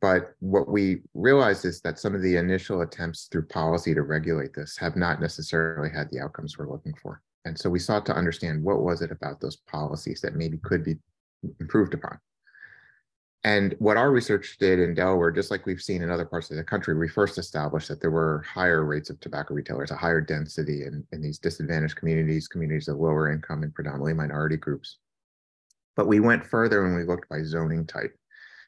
But 0.07 0.37
what 0.39 0.69
we 0.69 1.03
realized 1.15 1.65
is 1.65 1.81
that 1.81 1.99
some 1.99 2.15
of 2.15 2.23
the 2.23 2.37
initial 2.37 2.83
attempts 2.83 3.25
through 3.25 3.47
policy 3.47 3.93
to 3.93 4.03
regulate 4.03 4.55
this 4.55 4.77
have 4.77 4.95
not 4.95 5.21
necessarily 5.21 5.91
had 5.91 6.09
the 6.11 6.21
outcomes 6.21 6.57
we're 6.57 6.71
looking 6.71 6.95
for. 7.03 7.23
And 7.45 7.59
so 7.59 7.69
we 7.69 7.81
sought 7.81 8.07
to 8.07 8.15
understand 8.15 8.63
what 8.63 8.85
was 8.85 9.03
it 9.03 9.11
about 9.11 9.41
those 9.41 9.57
policies 9.57 10.21
that 10.21 10.37
maybe 10.37 10.59
could 10.59 10.85
be 10.85 10.95
improved 11.59 11.93
upon. 11.93 12.21
And 13.43 13.75
what 13.81 13.97
our 13.97 14.13
research 14.13 14.59
did 14.61 14.79
in 14.79 14.95
Delaware, 14.95 15.33
just 15.33 15.51
like 15.51 15.67
we've 15.67 15.83
seen 15.83 16.03
in 16.03 16.11
other 16.13 16.25
parts 16.25 16.53
of 16.53 16.57
the 16.57 16.63
country, 16.63 16.97
we 16.97 17.09
first 17.09 17.37
established 17.37 17.89
that 17.89 18.01
there 18.01 18.13
were 18.13 18.45
higher 18.49 18.85
rates 18.85 19.11
of 19.11 19.19
tobacco 19.19 19.55
retailers, 19.55 19.91
a 19.91 19.97
higher 19.97 20.21
density 20.21 20.85
in, 20.85 21.05
in 21.11 21.21
these 21.21 21.41
disadvantaged 21.41 21.97
communities, 21.97 22.47
communities 22.47 22.87
of 22.87 22.99
lower 22.99 23.33
income 23.33 23.65
and 23.65 23.75
predominantly 23.75 24.15
minority 24.15 24.57
groups. 24.57 24.99
But 25.97 26.07
we 26.07 26.21
went 26.21 26.47
further 26.47 26.87
and 26.87 26.95
we 26.95 27.03
looked 27.03 27.29
by 27.29 27.43
zoning 27.43 27.89
type. 27.89 28.17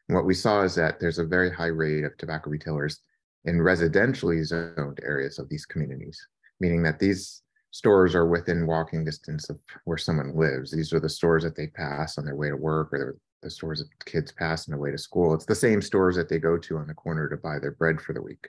And 0.09 0.17
what 0.17 0.25
we 0.25 0.35
saw 0.35 0.63
is 0.63 0.75
that 0.77 1.01
there's 1.01 1.19
a 1.19 1.25
very 1.25 1.51
high 1.51 1.67
rate 1.67 2.05
of 2.05 2.17
tobacco 2.17 2.51
retailers 2.51 3.01
in 3.45 3.59
residentially 3.59 4.45
zoned 4.45 5.01
areas 5.03 5.39
of 5.39 5.49
these 5.49 5.67
communities, 5.67 6.19
meaning 6.61 6.83
that 6.83 6.99
these 6.99 7.43
stores 7.71 8.15
are 8.15 8.27
within 8.27 8.67
walking 8.67 9.05
distance 9.05 9.51
of 9.51 9.59
where 9.85 9.99
someone 9.99 10.35
lives. 10.35 10.71
These 10.71 10.93
are 10.93 11.01
the 11.01 11.09
stores 11.09 11.45
that 11.45 11.57
they 11.57 11.67
pass 11.67 12.19
on 12.19 12.25
their 12.25 12.37
way 12.37 12.49
to 12.49 12.57
work 12.57 12.93
or 12.93 13.19
the 13.43 13.51
stores 13.51 13.81
that 13.81 14.05
kids 14.05 14.33
pass 14.33 14.69
on 14.69 14.73
their 14.73 14.81
way 14.81 14.91
to 14.91 14.99
school. 14.99 15.35
It's 15.35 15.45
the 15.45 15.55
same 15.55 15.83
stores 15.83 16.17
that 16.17 16.29
they 16.29 16.39
go 16.39 16.59
to 16.59 16.79
on 16.79 16.87
the 16.87 16.95
corner 16.95 17.29
to 17.29 17.37
buy 17.37 17.59
their 17.59 17.73
bread 17.73 18.01
for 18.01 18.13
the 18.13 18.23
week. 18.23 18.49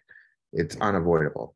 It's 0.54 0.78
unavoidable. 0.78 1.56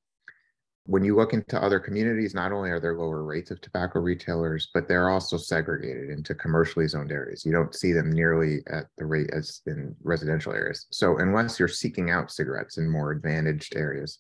When 0.86 1.06
you 1.06 1.16
look 1.16 1.32
into 1.32 1.62
other 1.62 1.80
communities, 1.80 2.34
not 2.34 2.52
only 2.52 2.70
are 2.70 2.80
there 2.80 2.98
lower 2.98 3.24
rates 3.24 3.52
of 3.52 3.62
tobacco 3.62 4.00
retailers, 4.00 4.70
but 4.74 4.88
they're 4.88 5.10
also 5.10 5.38
segregated 5.38 6.10
into 6.10 6.36
commercially 6.36 6.88
zoned 6.90 7.12
areas. 7.12 7.46
You 7.46 7.54
don't 7.54 7.74
see 7.74 7.94
them 7.94 8.12
nearly 8.12 8.60
at 8.68 8.88
the 8.98 9.06
rate 9.06 9.30
as 9.32 9.62
in 9.66 9.96
residential 10.04 10.52
areas. 10.52 10.86
So, 10.92 11.20
unless 11.20 11.58
you're 11.58 11.70
seeking 11.70 12.10
out 12.10 12.32
cigarettes 12.32 12.78
in 12.78 12.90
more 12.90 13.12
advantaged 13.12 13.78
areas, 13.78 14.20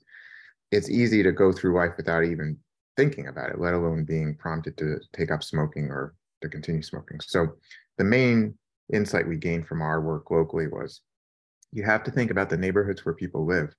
it's 0.71 0.89
easy 0.89 1.21
to 1.21 1.33
go 1.33 1.51
through 1.51 1.75
life 1.75 1.97
without 1.97 2.23
even 2.23 2.57
thinking 2.95 3.27
about 3.27 3.49
it, 3.49 3.59
let 3.59 3.73
alone 3.73 4.05
being 4.05 4.35
prompted 4.35 4.77
to 4.77 4.99
take 5.11 5.31
up 5.31 5.43
smoking 5.43 5.89
or 5.89 6.15
to 6.41 6.47
continue 6.47 6.81
smoking. 6.81 7.19
So, 7.19 7.57
the 7.97 8.05
main 8.05 8.57
insight 8.93 9.27
we 9.27 9.35
gained 9.35 9.67
from 9.67 9.81
our 9.81 9.99
work 9.99 10.31
locally 10.31 10.67
was 10.67 11.01
you 11.73 11.83
have 11.83 12.03
to 12.03 12.11
think 12.11 12.31
about 12.31 12.49
the 12.49 12.57
neighborhoods 12.57 13.03
where 13.03 13.15
people 13.15 13.45
live. 13.45 13.75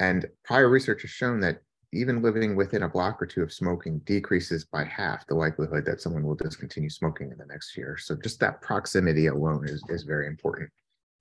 And 0.00 0.26
prior 0.44 0.68
research 0.68 1.02
has 1.02 1.10
shown 1.10 1.40
that 1.40 1.60
even 1.92 2.22
living 2.22 2.54
within 2.54 2.82
a 2.82 2.88
block 2.88 3.20
or 3.22 3.26
two 3.26 3.42
of 3.42 3.52
smoking 3.52 3.98
decreases 4.00 4.64
by 4.64 4.84
half 4.84 5.26
the 5.26 5.34
likelihood 5.34 5.84
that 5.86 6.00
someone 6.00 6.22
will 6.22 6.34
discontinue 6.34 6.90
smoking 6.90 7.30
in 7.30 7.38
the 7.38 7.46
next 7.46 7.76
year. 7.76 7.96
So 7.96 8.14
just 8.14 8.40
that 8.40 8.60
proximity 8.60 9.26
alone 9.26 9.66
is, 9.66 9.82
is 9.88 10.02
very 10.02 10.26
important 10.26 10.70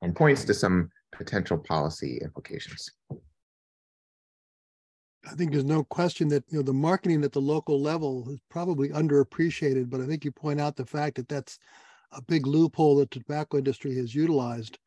and 0.02 0.16
points 0.16 0.44
to 0.46 0.54
some 0.54 0.90
potential 1.12 1.58
policy 1.58 2.20
implications. 2.22 2.90
I 5.26 5.36
think 5.36 5.52
there's 5.52 5.66
no 5.66 5.84
question 5.84 6.28
that 6.30 6.44
you 6.50 6.60
know 6.60 6.64
the 6.64 6.74
marketing 6.74 7.24
at 7.24 7.34
the 7.34 7.42
local 7.42 7.82
level 7.82 8.30
is 8.30 8.40
probably 8.50 8.90
underappreciated, 8.90 9.90
but 9.90 10.00
I 10.00 10.06
think 10.06 10.24
you 10.24 10.32
point 10.32 10.62
out 10.62 10.76
the 10.76 10.86
fact 10.86 11.16
that 11.16 11.28
that's 11.28 11.60
a 12.14 12.22
big 12.22 12.48
loophole 12.48 12.98
that 12.98 13.12
the 13.12 13.20
tobacco 13.20 13.58
industry 13.58 13.96
has 13.98 14.16
utilized. 14.16 14.80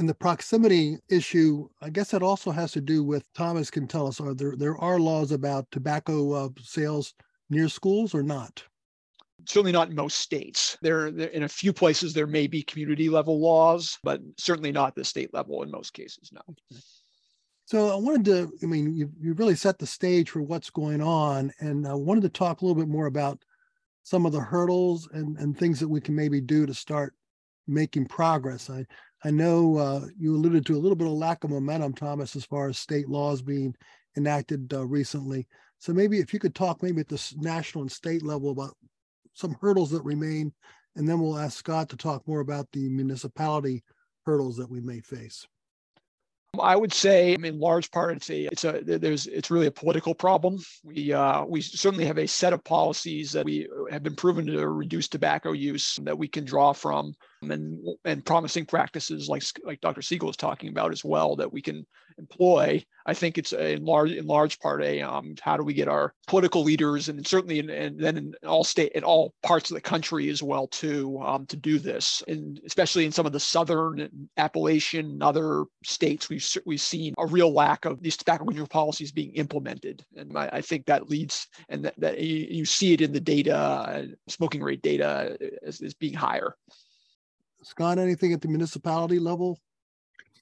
And 0.00 0.08
the 0.08 0.14
proximity 0.14 0.96
issue, 1.10 1.68
I 1.82 1.90
guess 1.90 2.10
that 2.10 2.22
also 2.22 2.50
has 2.50 2.72
to 2.72 2.80
do 2.80 3.04
with 3.04 3.30
Thomas 3.34 3.70
can 3.70 3.86
tell 3.86 4.06
us 4.06 4.18
are 4.18 4.34
there 4.34 4.56
there 4.56 4.78
are 4.78 4.98
laws 4.98 5.30
about 5.30 5.70
tobacco 5.70 6.32
uh, 6.32 6.48
sales 6.58 7.12
near 7.50 7.68
schools 7.68 8.14
or 8.14 8.22
not? 8.22 8.64
certainly 9.46 9.72
not 9.72 9.88
in 9.88 9.94
most 9.94 10.18
states. 10.18 10.76
There, 10.82 11.10
there, 11.10 11.28
in 11.28 11.44
a 11.44 11.48
few 11.48 11.72
places 11.72 12.12
there 12.12 12.26
may 12.26 12.46
be 12.46 12.62
community 12.62 13.08
level 13.08 13.40
laws, 13.40 13.98
but 14.02 14.20
certainly 14.38 14.72
not 14.72 14.94
the 14.94 15.04
state 15.04 15.32
level 15.32 15.62
in 15.62 15.70
most 15.70 15.92
cases. 15.92 16.30
No. 16.32 16.42
So 17.66 17.90
I 17.90 17.96
wanted 17.96 18.24
to, 18.26 18.52
I 18.62 18.66
mean, 18.66 18.94
you 18.94 19.10
you 19.20 19.34
really 19.34 19.54
set 19.54 19.78
the 19.78 19.86
stage 19.86 20.30
for 20.30 20.42
what's 20.42 20.70
going 20.70 21.00
on, 21.00 21.52
and 21.60 21.86
I 21.86 21.94
wanted 21.94 22.22
to 22.22 22.28
talk 22.28 22.60
a 22.60 22.64
little 22.64 22.80
bit 22.80 22.90
more 22.90 23.06
about 23.06 23.42
some 24.02 24.26
of 24.26 24.32
the 24.32 24.40
hurdles 24.40 25.08
and 25.12 25.36
and 25.38 25.56
things 25.56 25.78
that 25.80 25.88
we 25.88 26.00
can 26.00 26.14
maybe 26.14 26.40
do 26.40 26.66
to 26.66 26.74
start 26.74 27.14
making 27.66 28.06
progress. 28.06 28.68
I 28.70 28.84
I 29.22 29.30
know 29.30 29.76
uh, 29.76 30.06
you 30.18 30.34
alluded 30.34 30.64
to 30.66 30.76
a 30.76 30.78
little 30.78 30.96
bit 30.96 31.06
of 31.06 31.12
lack 31.12 31.44
of 31.44 31.50
momentum, 31.50 31.92
Thomas, 31.92 32.36
as 32.36 32.44
far 32.44 32.68
as 32.68 32.78
state 32.78 33.08
laws 33.08 33.42
being 33.42 33.74
enacted 34.16 34.72
uh, 34.72 34.86
recently. 34.86 35.46
So 35.78 35.92
maybe 35.92 36.18
if 36.18 36.32
you 36.32 36.38
could 36.38 36.54
talk 36.54 36.82
maybe 36.82 37.00
at 37.00 37.08
the 37.08 37.34
national 37.38 37.82
and 37.82 37.92
state 37.92 38.22
level 38.22 38.50
about 38.50 38.76
some 39.34 39.56
hurdles 39.60 39.90
that 39.90 40.02
remain, 40.04 40.52
and 40.96 41.08
then 41.08 41.20
we'll 41.20 41.38
ask 41.38 41.58
Scott 41.58 41.88
to 41.90 41.96
talk 41.96 42.26
more 42.26 42.40
about 42.40 42.66
the 42.72 42.88
municipality 42.88 43.82
hurdles 44.26 44.56
that 44.56 44.70
we 44.70 44.80
may 44.80 45.00
face. 45.00 45.46
I 46.60 46.74
would 46.74 46.92
say, 46.92 47.34
in 47.34 47.60
large 47.60 47.90
part, 47.92 48.16
it's 48.16 48.28
a, 48.28 48.46
it's 48.46 48.64
a, 48.64 48.80
there's, 48.82 49.28
it's 49.28 49.52
really 49.52 49.68
a 49.68 49.70
political 49.72 50.14
problem. 50.14 50.58
We, 50.82 51.12
uh, 51.12 51.44
we 51.44 51.60
certainly 51.60 52.06
have 52.06 52.18
a 52.18 52.26
set 52.26 52.52
of 52.52 52.64
policies 52.64 53.32
that 53.32 53.44
we 53.44 53.68
have 53.90 54.02
been 54.02 54.14
proven 54.14 54.46
to 54.46 54.68
reduce 54.68 55.08
tobacco 55.08 55.52
use 55.52 55.98
that 56.02 56.16
we 56.16 56.28
can 56.28 56.44
draw 56.44 56.72
from, 56.72 57.12
and 57.42 57.78
and 58.04 58.24
promising 58.24 58.66
practices 58.66 59.28
like 59.28 59.42
like 59.64 59.80
Dr. 59.80 60.02
Siegel 60.02 60.30
is 60.30 60.36
talking 60.36 60.68
about 60.68 60.92
as 60.92 61.04
well 61.04 61.36
that 61.36 61.52
we 61.52 61.60
can 61.60 61.86
employ. 62.20 62.84
I 63.06 63.14
think 63.14 63.38
it's 63.38 63.52
a, 63.52 63.72
in 63.72 63.84
large 63.84 64.12
in 64.12 64.26
large 64.26 64.60
part 64.60 64.82
a 64.82 65.00
um, 65.00 65.34
how 65.40 65.56
do 65.56 65.64
we 65.64 65.74
get 65.74 65.88
our 65.88 66.14
political 66.28 66.62
leaders 66.62 67.08
and 67.08 67.26
certainly 67.26 67.58
in, 67.58 67.70
and 67.70 67.98
then 67.98 68.16
in 68.16 68.34
all 68.46 68.62
state 68.62 68.92
in 68.92 69.02
all 69.02 69.34
parts 69.42 69.70
of 69.70 69.74
the 69.74 69.80
country 69.80 70.28
as 70.28 70.42
well 70.42 70.68
too 70.68 71.20
um, 71.22 71.46
to 71.46 71.56
do 71.56 71.78
this 71.78 72.22
and 72.28 72.60
especially 72.66 73.04
in 73.06 73.12
some 73.12 73.26
of 73.26 73.32
the 73.32 73.40
southern 73.40 74.28
Appalachian 74.36 75.06
and 75.06 75.22
other 75.22 75.64
states 75.82 76.28
we've 76.28 76.46
we've 76.66 76.80
seen 76.80 77.14
a 77.18 77.26
real 77.26 77.52
lack 77.52 77.84
of 77.84 78.02
these 78.02 78.16
tobacco 78.16 78.44
control 78.44 78.66
policies 78.66 79.10
being 79.10 79.32
implemented 79.32 80.04
and 80.16 80.36
I, 80.36 80.50
I 80.52 80.60
think 80.60 80.86
that 80.86 81.08
leads 81.08 81.48
and 81.68 81.84
that, 81.84 81.94
that 81.98 82.20
you, 82.20 82.46
you, 82.50 82.64
see 82.64 82.92
it 82.92 83.00
in 83.00 83.12
the 83.12 83.20
data 83.20 83.79
uh, 83.80 84.02
smoking 84.28 84.62
rate 84.62 84.82
data 84.82 85.36
is, 85.62 85.80
as 85.80 85.94
being 85.94 86.14
higher. 86.14 86.56
Scott, 87.62 87.98
anything 87.98 88.32
at 88.32 88.40
the 88.40 88.48
municipality 88.48 89.18
level 89.18 89.58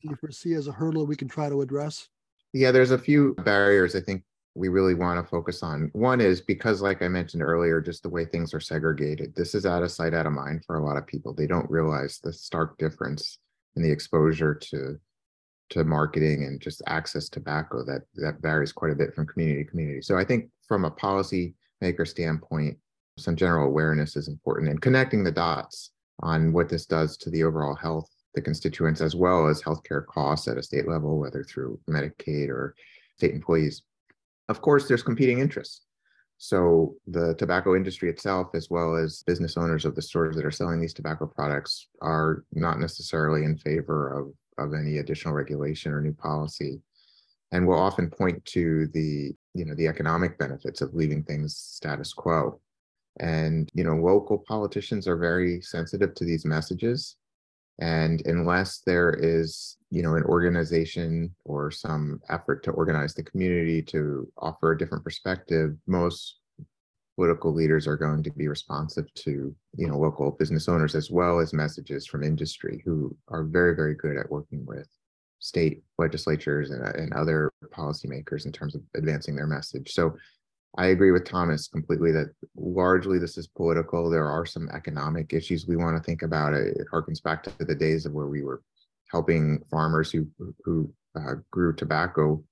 you 0.02 0.16
foresee 0.16 0.54
as 0.54 0.68
a 0.68 0.72
hurdle 0.72 1.06
we 1.06 1.16
can 1.16 1.28
try 1.28 1.48
to 1.48 1.60
address? 1.60 2.08
Yeah, 2.52 2.70
there's 2.70 2.92
a 2.92 2.98
few 2.98 3.34
barriers 3.44 3.94
I 3.94 4.00
think 4.00 4.22
we 4.54 4.68
really 4.68 4.94
want 4.94 5.22
to 5.24 5.28
focus 5.28 5.62
on. 5.62 5.90
One 5.92 6.20
is 6.20 6.40
because, 6.40 6.82
like 6.82 7.02
I 7.02 7.08
mentioned 7.08 7.42
earlier, 7.42 7.80
just 7.80 8.02
the 8.02 8.08
way 8.08 8.24
things 8.24 8.52
are 8.54 8.60
segregated. 8.60 9.34
This 9.34 9.54
is 9.54 9.66
out 9.66 9.82
of 9.82 9.90
sight, 9.90 10.14
out 10.14 10.26
of 10.26 10.32
mind 10.32 10.64
for 10.64 10.76
a 10.76 10.84
lot 10.84 10.96
of 10.96 11.06
people. 11.06 11.32
They 11.32 11.46
don't 11.46 11.70
realize 11.70 12.18
the 12.22 12.32
stark 12.32 12.76
difference 12.78 13.38
in 13.76 13.82
the 13.82 13.90
exposure 13.90 14.54
to 14.54 14.98
to 15.70 15.84
marketing 15.84 16.44
and 16.44 16.62
just 16.62 16.80
access 16.86 17.24
to 17.26 17.32
tobacco 17.32 17.84
that 17.84 18.02
that 18.14 18.40
varies 18.40 18.72
quite 18.72 18.90
a 18.90 18.96
bit 18.96 19.14
from 19.14 19.26
community 19.26 19.64
to 19.64 19.70
community. 19.70 20.00
So 20.00 20.16
I 20.16 20.24
think 20.24 20.50
from 20.66 20.84
a 20.84 20.90
policy 20.90 21.54
maker 21.80 22.06
standpoint, 22.06 22.78
some 23.18 23.36
general 23.36 23.66
awareness 23.66 24.16
is 24.16 24.28
important 24.28 24.70
and 24.70 24.80
connecting 24.80 25.24
the 25.24 25.32
dots 25.32 25.90
on 26.20 26.52
what 26.52 26.68
this 26.68 26.86
does 26.86 27.16
to 27.18 27.30
the 27.30 27.44
overall 27.44 27.74
health, 27.74 28.08
the 28.34 28.40
constituents, 28.40 29.00
as 29.00 29.14
well 29.14 29.48
as 29.48 29.62
healthcare 29.62 30.04
costs 30.06 30.48
at 30.48 30.58
a 30.58 30.62
state 30.62 30.88
level, 30.88 31.18
whether 31.18 31.44
through 31.44 31.78
Medicaid 31.88 32.48
or 32.48 32.74
state 33.16 33.34
employees. 33.34 33.82
Of 34.48 34.60
course, 34.60 34.88
there's 34.88 35.02
competing 35.02 35.38
interests. 35.38 35.82
So 36.38 36.94
the 37.08 37.34
tobacco 37.34 37.74
industry 37.74 38.08
itself, 38.08 38.48
as 38.54 38.70
well 38.70 38.94
as 38.94 39.24
business 39.24 39.56
owners 39.56 39.84
of 39.84 39.96
the 39.96 40.02
stores 40.02 40.36
that 40.36 40.44
are 40.44 40.52
selling 40.52 40.80
these 40.80 40.94
tobacco 40.94 41.26
products, 41.26 41.88
are 42.00 42.44
not 42.52 42.78
necessarily 42.78 43.44
in 43.44 43.58
favor 43.58 44.08
of, 44.16 44.64
of 44.64 44.72
any 44.72 44.98
additional 44.98 45.34
regulation 45.34 45.92
or 45.92 46.00
new 46.00 46.14
policy. 46.14 46.80
And 47.50 47.66
will 47.66 47.78
often 47.78 48.10
point 48.10 48.44
to 48.46 48.86
the, 48.88 49.32
you 49.54 49.64
know, 49.64 49.74
the 49.74 49.88
economic 49.88 50.38
benefits 50.38 50.80
of 50.80 50.94
leaving 50.94 51.24
things 51.24 51.56
status 51.56 52.12
quo. 52.12 52.60
And, 53.20 53.68
you 53.74 53.84
know, 53.84 53.96
local 53.96 54.44
politicians 54.46 55.06
are 55.08 55.16
very 55.16 55.60
sensitive 55.60 56.14
to 56.14 56.24
these 56.24 56.44
messages. 56.44 57.16
And 57.80 58.22
unless 58.26 58.80
there 58.80 59.10
is, 59.10 59.76
you 59.90 60.02
know, 60.02 60.16
an 60.16 60.24
organization 60.24 61.34
or 61.44 61.70
some 61.70 62.20
effort 62.28 62.64
to 62.64 62.72
organize 62.72 63.14
the 63.14 63.22
community 63.22 63.82
to 63.82 64.30
offer 64.38 64.72
a 64.72 64.78
different 64.78 65.04
perspective, 65.04 65.76
most 65.86 66.38
political 67.14 67.52
leaders 67.52 67.86
are 67.86 67.96
going 67.96 68.22
to 68.22 68.30
be 68.30 68.48
responsive 68.48 69.12
to, 69.14 69.54
you 69.76 69.88
know, 69.88 69.98
local 69.98 70.32
business 70.32 70.68
owners 70.68 70.94
as 70.94 71.10
well 71.10 71.40
as 71.40 71.52
messages 71.52 72.06
from 72.06 72.22
industry 72.22 72.82
who 72.84 73.16
are 73.28 73.44
very, 73.44 73.74
very 73.74 73.94
good 73.94 74.16
at 74.16 74.30
working 74.30 74.64
with 74.66 74.88
state 75.40 75.82
legislatures 75.98 76.70
and, 76.70 76.82
and 76.96 77.12
other 77.12 77.52
policymakers 77.70 78.46
in 78.46 78.52
terms 78.52 78.74
of 78.74 78.82
advancing 78.96 79.36
their 79.36 79.46
message. 79.46 79.92
So 79.92 80.16
I 80.78 80.86
agree 80.86 81.10
with 81.10 81.24
Thomas 81.24 81.66
completely 81.66 82.12
that 82.12 82.32
largely 82.56 83.18
this 83.18 83.36
is 83.36 83.48
political. 83.48 84.08
There 84.08 84.30
are 84.30 84.46
some 84.46 84.68
economic 84.72 85.32
issues 85.32 85.66
we 85.66 85.76
want 85.76 85.96
to 85.96 86.02
think 86.02 86.22
about. 86.22 86.54
It, 86.54 86.76
it 86.76 86.86
harkens 86.92 87.20
back 87.20 87.42
to 87.42 87.64
the 87.64 87.74
days 87.74 88.06
of 88.06 88.12
where 88.12 88.28
we 88.28 88.44
were 88.44 88.62
helping 89.10 89.60
farmers 89.70 90.12
who 90.12 90.28
who 90.64 90.88
uh, 91.16 91.34
grew 91.50 91.74
tobacco 91.74 92.42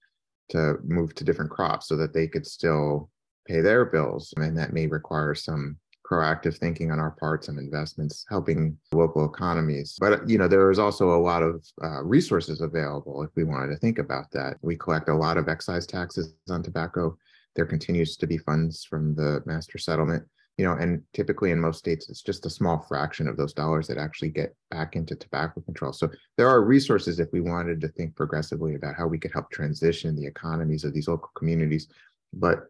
to 0.49 0.79
move 0.83 1.15
to 1.15 1.25
different 1.25 1.53
crops 1.53 1.87
so 1.87 1.97
that 1.97 2.12
they 2.12 2.27
could 2.27 2.45
still 2.45 3.11
pay 3.47 3.61
their 3.61 3.85
bills, 3.85 4.35
and 4.37 4.59
that 4.59 4.73
may 4.73 4.89
require 4.89 5.35
some 5.37 5.77
proactive 6.11 6.57
thinking 6.57 6.91
on 6.91 6.99
our 6.99 7.12
part, 7.12 7.45
some 7.45 7.59
investments 7.59 8.25
helping 8.29 8.77
local 8.93 9.25
economies. 9.25 9.97
But 10.01 10.29
you 10.29 10.37
know, 10.37 10.49
there 10.49 10.73
is 10.73 10.81
also 10.81 11.15
a 11.15 11.23
lot 11.23 11.45
of 11.45 11.65
uh, 11.81 12.03
resources 12.03 12.61
available 12.61 13.23
if 13.23 13.31
we 13.37 13.45
wanted 13.45 13.69
to 13.69 13.77
think 13.77 13.99
about 13.99 14.33
that. 14.33 14.57
We 14.62 14.77
collect 14.77 15.09
a 15.09 15.15
lot 15.15 15.37
of 15.37 15.49
excise 15.49 15.87
taxes 15.87 16.35
on 16.51 16.65
tobacco 16.65 17.17
there 17.57 17.66
continues 17.66 18.16
to 18.16 18.27
be 18.27 18.38
funds 18.38 18.85
from 18.85 19.14
the 19.14 19.42
master 19.47 19.79
settlement 19.79 20.25
you 20.57 20.64
know 20.64 20.73
and 20.73 21.03
typically 21.12 21.51
in 21.51 21.61
most 21.61 21.79
states 21.79 22.09
it's 22.09 22.23
just 22.23 22.47
a 22.47 22.51
small 22.51 22.79
fraction 22.79 23.29
of 23.29 23.37
those 23.37 23.53
dollars 23.53 23.87
that 23.87 23.99
actually 23.99 24.31
get 24.31 24.55
back 24.71 24.97
into 24.97 25.14
tobacco 25.14 25.61
control. 25.61 25.92
So 25.92 26.11
there 26.37 26.49
are 26.49 26.62
resources 26.62 27.21
if 27.21 27.33
we 27.33 27.40
wanted 27.40 27.81
to 27.81 27.88
think 27.88 28.14
progressively 28.14 28.75
about 28.75 28.95
how 28.97 29.07
we 29.07 29.19
could 29.19 29.33
help 29.33 29.51
transition 29.51 30.16
the 30.16 30.27
economies 30.27 30.85
of 30.85 30.95
these 30.95 31.09
local 31.09 31.31
communities 31.35 31.88
but 32.33 32.69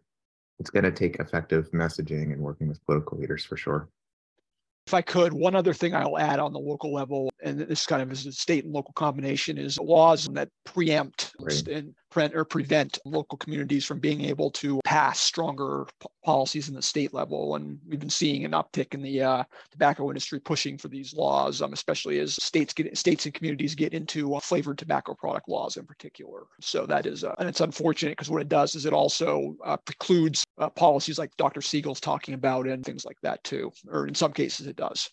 it's 0.59 0.69
going 0.69 0.83
to 0.83 0.91
take 0.91 1.17
effective 1.17 1.69
messaging 1.71 2.33
and 2.33 2.41
working 2.41 2.67
with 2.67 2.83
political 2.85 3.17
leaders 3.17 3.45
for 3.45 3.57
sure. 3.57 3.89
If 4.87 4.93
I 4.93 5.01
could, 5.01 5.33
one 5.33 5.55
other 5.55 5.73
thing 5.73 5.93
I'll 5.93 6.17
add 6.17 6.39
on 6.39 6.53
the 6.53 6.59
local 6.59 6.93
level, 6.93 7.29
and 7.43 7.59
this 7.59 7.85
kind 7.85 8.01
of 8.01 8.11
is 8.11 8.25
a 8.25 8.31
state 8.31 8.63
and 8.63 8.73
local 8.73 8.93
combination, 8.93 9.57
is 9.57 9.77
laws 9.79 10.27
that 10.33 10.49
preempt 10.65 11.33
right. 11.39 11.67
and 11.67 11.93
prevent 12.09 12.35
or 12.35 12.45
prevent 12.45 12.99
local 13.05 13.37
communities 13.37 13.85
from 13.85 13.99
being 13.99 14.23
able 14.25 14.49
to 14.49 14.79
pass 14.85 15.19
stronger 15.19 15.85
p- 15.99 16.07
policies 16.23 16.69
in 16.69 16.75
the 16.75 16.81
state 16.81 17.13
level. 17.13 17.55
And 17.55 17.79
we've 17.87 17.99
been 17.99 18.09
seeing 18.09 18.45
an 18.45 18.51
uptick 18.51 18.93
in 18.93 19.01
the 19.01 19.21
uh, 19.21 19.43
tobacco 19.71 20.09
industry 20.09 20.39
pushing 20.39 20.77
for 20.77 20.87
these 20.87 21.13
laws, 21.13 21.61
um, 21.61 21.73
especially 21.73 22.19
as 22.19 22.35
states 22.35 22.73
get 22.73 22.97
states 22.97 23.25
and 23.25 23.33
communities 23.33 23.75
get 23.75 23.93
into 23.93 24.35
uh, 24.35 24.39
flavored 24.39 24.77
tobacco 24.77 25.13
product 25.13 25.49
laws 25.49 25.77
in 25.77 25.85
particular. 25.85 26.43
So 26.61 26.85
that 26.85 27.05
is, 27.05 27.23
uh, 27.23 27.35
and 27.39 27.47
it's 27.47 27.61
unfortunate 27.61 28.11
because 28.11 28.29
what 28.29 28.41
it 28.41 28.49
does 28.49 28.75
is 28.75 28.85
it 28.85 28.93
also 28.93 29.55
uh, 29.63 29.77
precludes 29.77 30.43
uh, 30.57 30.69
policies 30.69 31.19
like 31.19 31.35
Dr. 31.37 31.61
Siegel's 31.61 31.99
talking 31.99 32.33
about 32.33 32.67
and 32.67 32.83
things 32.83 33.05
like 33.05 33.17
that 33.21 33.43
too, 33.43 33.71
or 33.89 34.07
in 34.07 34.15
some 34.15 34.33
cases 34.33 34.67
it 34.67 34.75
does 34.75 35.09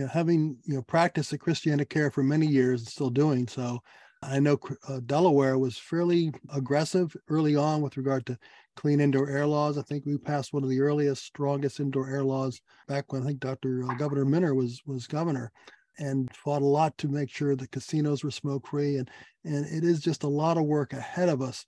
you 0.00 0.06
know, 0.06 0.12
having 0.12 0.56
you 0.64 0.76
know 0.76 0.82
practiced 0.82 1.30
at 1.34 1.40
ChristianaCare 1.40 2.10
for 2.10 2.22
many 2.22 2.46
years 2.46 2.80
and 2.80 2.88
still 2.88 3.10
doing 3.10 3.46
so, 3.46 3.80
I 4.22 4.40
know 4.40 4.58
uh, 4.88 5.00
Delaware 5.04 5.58
was 5.58 5.76
fairly 5.76 6.32
aggressive 6.54 7.14
early 7.28 7.54
on 7.54 7.82
with 7.82 7.98
regard 7.98 8.24
to 8.26 8.38
clean 8.76 9.02
indoor 9.02 9.28
air 9.28 9.46
laws. 9.46 9.76
I 9.76 9.82
think 9.82 10.06
we 10.06 10.16
passed 10.16 10.54
one 10.54 10.62
of 10.62 10.70
the 10.70 10.80
earliest, 10.80 11.22
strongest 11.22 11.80
indoor 11.80 12.08
air 12.08 12.24
laws 12.24 12.62
back 12.88 13.12
when 13.12 13.22
I 13.22 13.26
think 13.26 13.40
Dr. 13.40 13.84
Uh, 13.84 13.94
governor 13.96 14.24
Minner 14.24 14.54
was 14.54 14.80
was 14.86 15.06
governor. 15.06 15.52
and 15.98 16.34
fought 16.34 16.62
a 16.62 16.64
lot 16.64 16.96
to 16.96 17.08
make 17.08 17.28
sure 17.28 17.54
the 17.54 17.68
casinos 17.68 18.24
were 18.24 18.30
smoke 18.30 18.66
free. 18.68 18.96
And, 18.96 19.10
and 19.44 19.66
it 19.66 19.84
is 19.84 20.00
just 20.00 20.22
a 20.22 20.28
lot 20.28 20.56
of 20.56 20.64
work 20.64 20.94
ahead 20.94 21.28
of 21.28 21.42
us. 21.42 21.66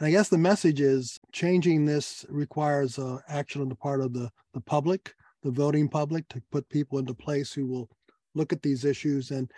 And 0.00 0.08
I 0.08 0.10
guess 0.10 0.28
the 0.28 0.38
message 0.38 0.80
is 0.80 1.20
changing 1.30 1.84
this 1.84 2.26
requires 2.28 2.98
uh, 2.98 3.18
action 3.28 3.62
on 3.62 3.68
the 3.68 3.76
part 3.76 4.00
of 4.00 4.12
the, 4.12 4.30
the 4.52 4.60
public, 4.60 5.14
the 5.42 5.50
voting 5.50 5.88
public, 5.88 6.28
to 6.28 6.42
put 6.50 6.68
people 6.68 6.98
into 6.98 7.14
place 7.14 7.52
who 7.52 7.66
will 7.66 7.88
look 8.34 8.52
at 8.52 8.62
these 8.62 8.84
issues. 8.84 9.30
And 9.30 9.50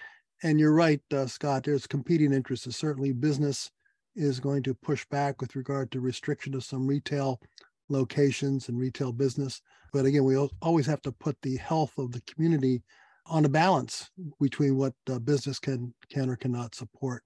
and 0.43 0.59
you're 0.59 0.73
right, 0.73 1.03
uh, 1.12 1.27
Scott. 1.27 1.64
There's 1.64 1.87
competing 1.87 2.33
interests. 2.33 2.77
Certainly, 2.77 3.12
business 3.12 3.71
is 4.16 4.40
going 4.40 4.62
to 4.64 4.75
push 4.75 5.05
back 5.07 5.40
with 5.40 5.55
regard 5.55 5.90
to 5.93 6.01
restriction 6.01 6.55
of 6.55 6.64
some 6.64 6.87
retail 6.87 7.40
locations 7.88 8.69
and 8.69 8.79
retail 8.79 9.12
business. 9.12 9.61
But 9.93 10.07
again, 10.07 10.25
we 10.25 10.37
always 10.62 10.87
have 10.87 11.03
to 11.03 11.12
put 11.12 11.37
the 11.43 11.57
health 11.57 11.99
of 11.99 12.12
the 12.12 12.23
community 12.23 12.83
on 13.27 13.45
a 13.45 13.49
balance 13.49 14.11
between 14.40 14.77
what 14.77 14.95
uh, 15.09 15.19
business 15.19 15.59
can 15.59 15.95
can 16.11 16.31
or 16.31 16.37
cannot 16.37 16.75
support. 16.75 17.23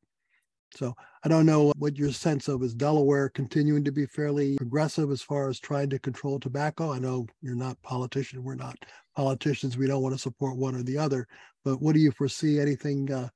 So 0.76 0.94
I 1.24 1.28
don't 1.28 1.46
know 1.46 1.72
what 1.78 1.96
your 1.96 2.10
sense 2.10 2.48
of 2.48 2.62
is 2.62 2.74
Delaware 2.74 3.28
continuing 3.28 3.84
to 3.84 3.92
be 3.92 4.06
fairly 4.06 4.56
aggressive 4.60 5.10
as 5.10 5.22
far 5.22 5.48
as 5.48 5.60
trying 5.60 5.90
to 5.90 5.98
control 5.98 6.38
tobacco. 6.38 6.92
I 6.92 6.98
know 6.98 7.26
you're 7.40 7.54
not 7.54 7.80
politician. 7.82 8.42
We're 8.42 8.56
not 8.56 8.76
politicians. 9.16 9.76
We 9.76 9.86
don't 9.86 10.02
want 10.02 10.14
to 10.14 10.20
support 10.20 10.56
one 10.56 10.74
or 10.74 10.82
the 10.82 10.98
other. 10.98 11.26
But 11.64 11.80
what 11.80 11.94
do 11.94 12.00
you 12.00 12.10
foresee 12.10 12.58
anything 12.58 13.12
uh, 13.12 13.28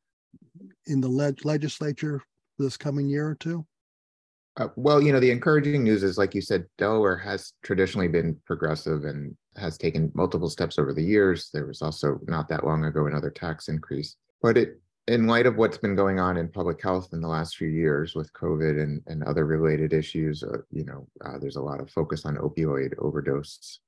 in 0.87 1.01
the 1.01 1.09
leg- 1.09 1.45
legislature 1.45 2.23
this 2.59 2.77
coming 2.77 3.09
year 3.09 3.29
or 3.29 3.35
two? 3.37 3.65
Uh, 4.57 4.69
well, 4.75 5.01
you 5.01 5.13
know, 5.13 5.21
the 5.21 5.31
encouraging 5.31 5.85
news 5.85 6.03
is, 6.03 6.19
like 6.19 6.35
you 6.35 6.41
said, 6.41 6.65
Delaware 6.79 7.17
has 7.17 7.53
traditionally 7.63 8.09
been 8.09 8.37
progressive 8.45 9.05
and 9.05 9.37
has 9.57 9.79
taken 9.79 10.11
multiple 10.15 10.51
steps 10.51 10.79
over 10.79 10.93
the 10.93 11.03
years. 11.03 11.51
There 11.55 11.67
was 11.67 11.81
also 11.81 12.19
not 12.27 12.49
that 12.49 12.67
long 12.67 12.85
ago 12.85 13.07
another 13.07 13.31
tax 13.31 13.69
increase. 13.69 14.17
But 14.43 14.59
it, 14.59 14.81
in 15.09 15.27
light 15.27 15.47
of 15.47 15.57
what's 15.57 15.79
been 15.79 15.97
going 15.97 16.21
on 16.21 16.37
in 16.37 16.49
public 16.49 16.81
health 16.83 17.09
in 17.13 17.23
the 17.23 17.29
last 17.29 17.57
few 17.57 17.69
years 17.69 18.15
with 18.15 18.33
COVID 18.35 18.81
and, 18.83 19.03
and 19.07 19.25
other 19.25 19.47
related 19.47 19.95
issues, 19.95 20.43
uh, 20.43 20.59
you 20.71 20.85
know, 20.85 21.09
uh, 21.25 21.39
there's 21.39 21.57
a 21.57 21.63
lot 21.63 21.81
of 21.81 21.91
focus 21.91 22.27
on 22.27 22.37
opioid 22.37 22.93
overdose 22.99 23.81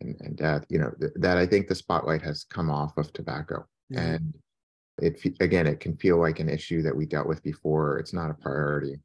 and, 0.00 0.16
and 0.20 0.36
death. 0.36 0.66
You 0.68 0.80
know, 0.80 0.92
th- 1.00 1.12
that 1.14 1.38
I 1.38 1.46
think 1.46 1.68
the 1.68 1.76
spotlight 1.76 2.22
has 2.22 2.44
come 2.44 2.70
off 2.70 2.96
of 2.96 3.12
tobacco. 3.12 3.66
Mm-hmm. 3.92 3.98
And 3.98 4.34
it 5.00 5.36
again, 5.40 5.68
it 5.68 5.78
can 5.78 5.96
feel 5.96 6.18
like 6.18 6.40
an 6.40 6.48
issue 6.48 6.82
that 6.82 6.96
we 6.96 7.06
dealt 7.06 7.28
with 7.28 7.42
before. 7.44 7.98
It's 7.98 8.12
not 8.12 8.30
a 8.30 8.34
priority. 8.34 8.98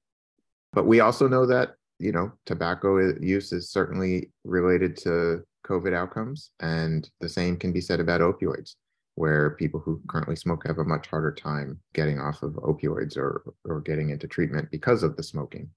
But 0.73 0.87
we 0.87 1.01
also 1.01 1.27
know 1.27 1.45
that, 1.45 1.75
you 1.99 2.11
know, 2.11 2.31
tobacco 2.47 3.13
use 3.21 3.53
is 3.53 3.69
certainly 3.69 4.31
related 4.43 4.97
to 4.97 5.43
COVID 5.67 5.93
outcomes. 5.93 6.49
And 6.59 7.07
the 7.21 7.29
same 7.29 7.57
can 7.57 7.71
be 7.71 7.79
said 7.79 7.99
about 7.99 8.21
opioids, 8.21 8.73
where 9.15 9.51
people 9.51 9.79
who 9.79 10.01
currently 10.07 10.35
smoke 10.35 10.65
have 10.65 10.79
a 10.79 10.83
much 10.83 11.07
harder 11.07 11.31
time 11.31 11.79
getting 11.93 12.19
off 12.19 12.41
of 12.43 12.53
opioids 12.53 13.17
or, 13.17 13.43
or 13.65 13.81
getting 13.81 14.09
into 14.09 14.27
treatment 14.27 14.69
because 14.71 15.03
of 15.03 15.15
the 15.15 15.23
smoking. 15.23 15.69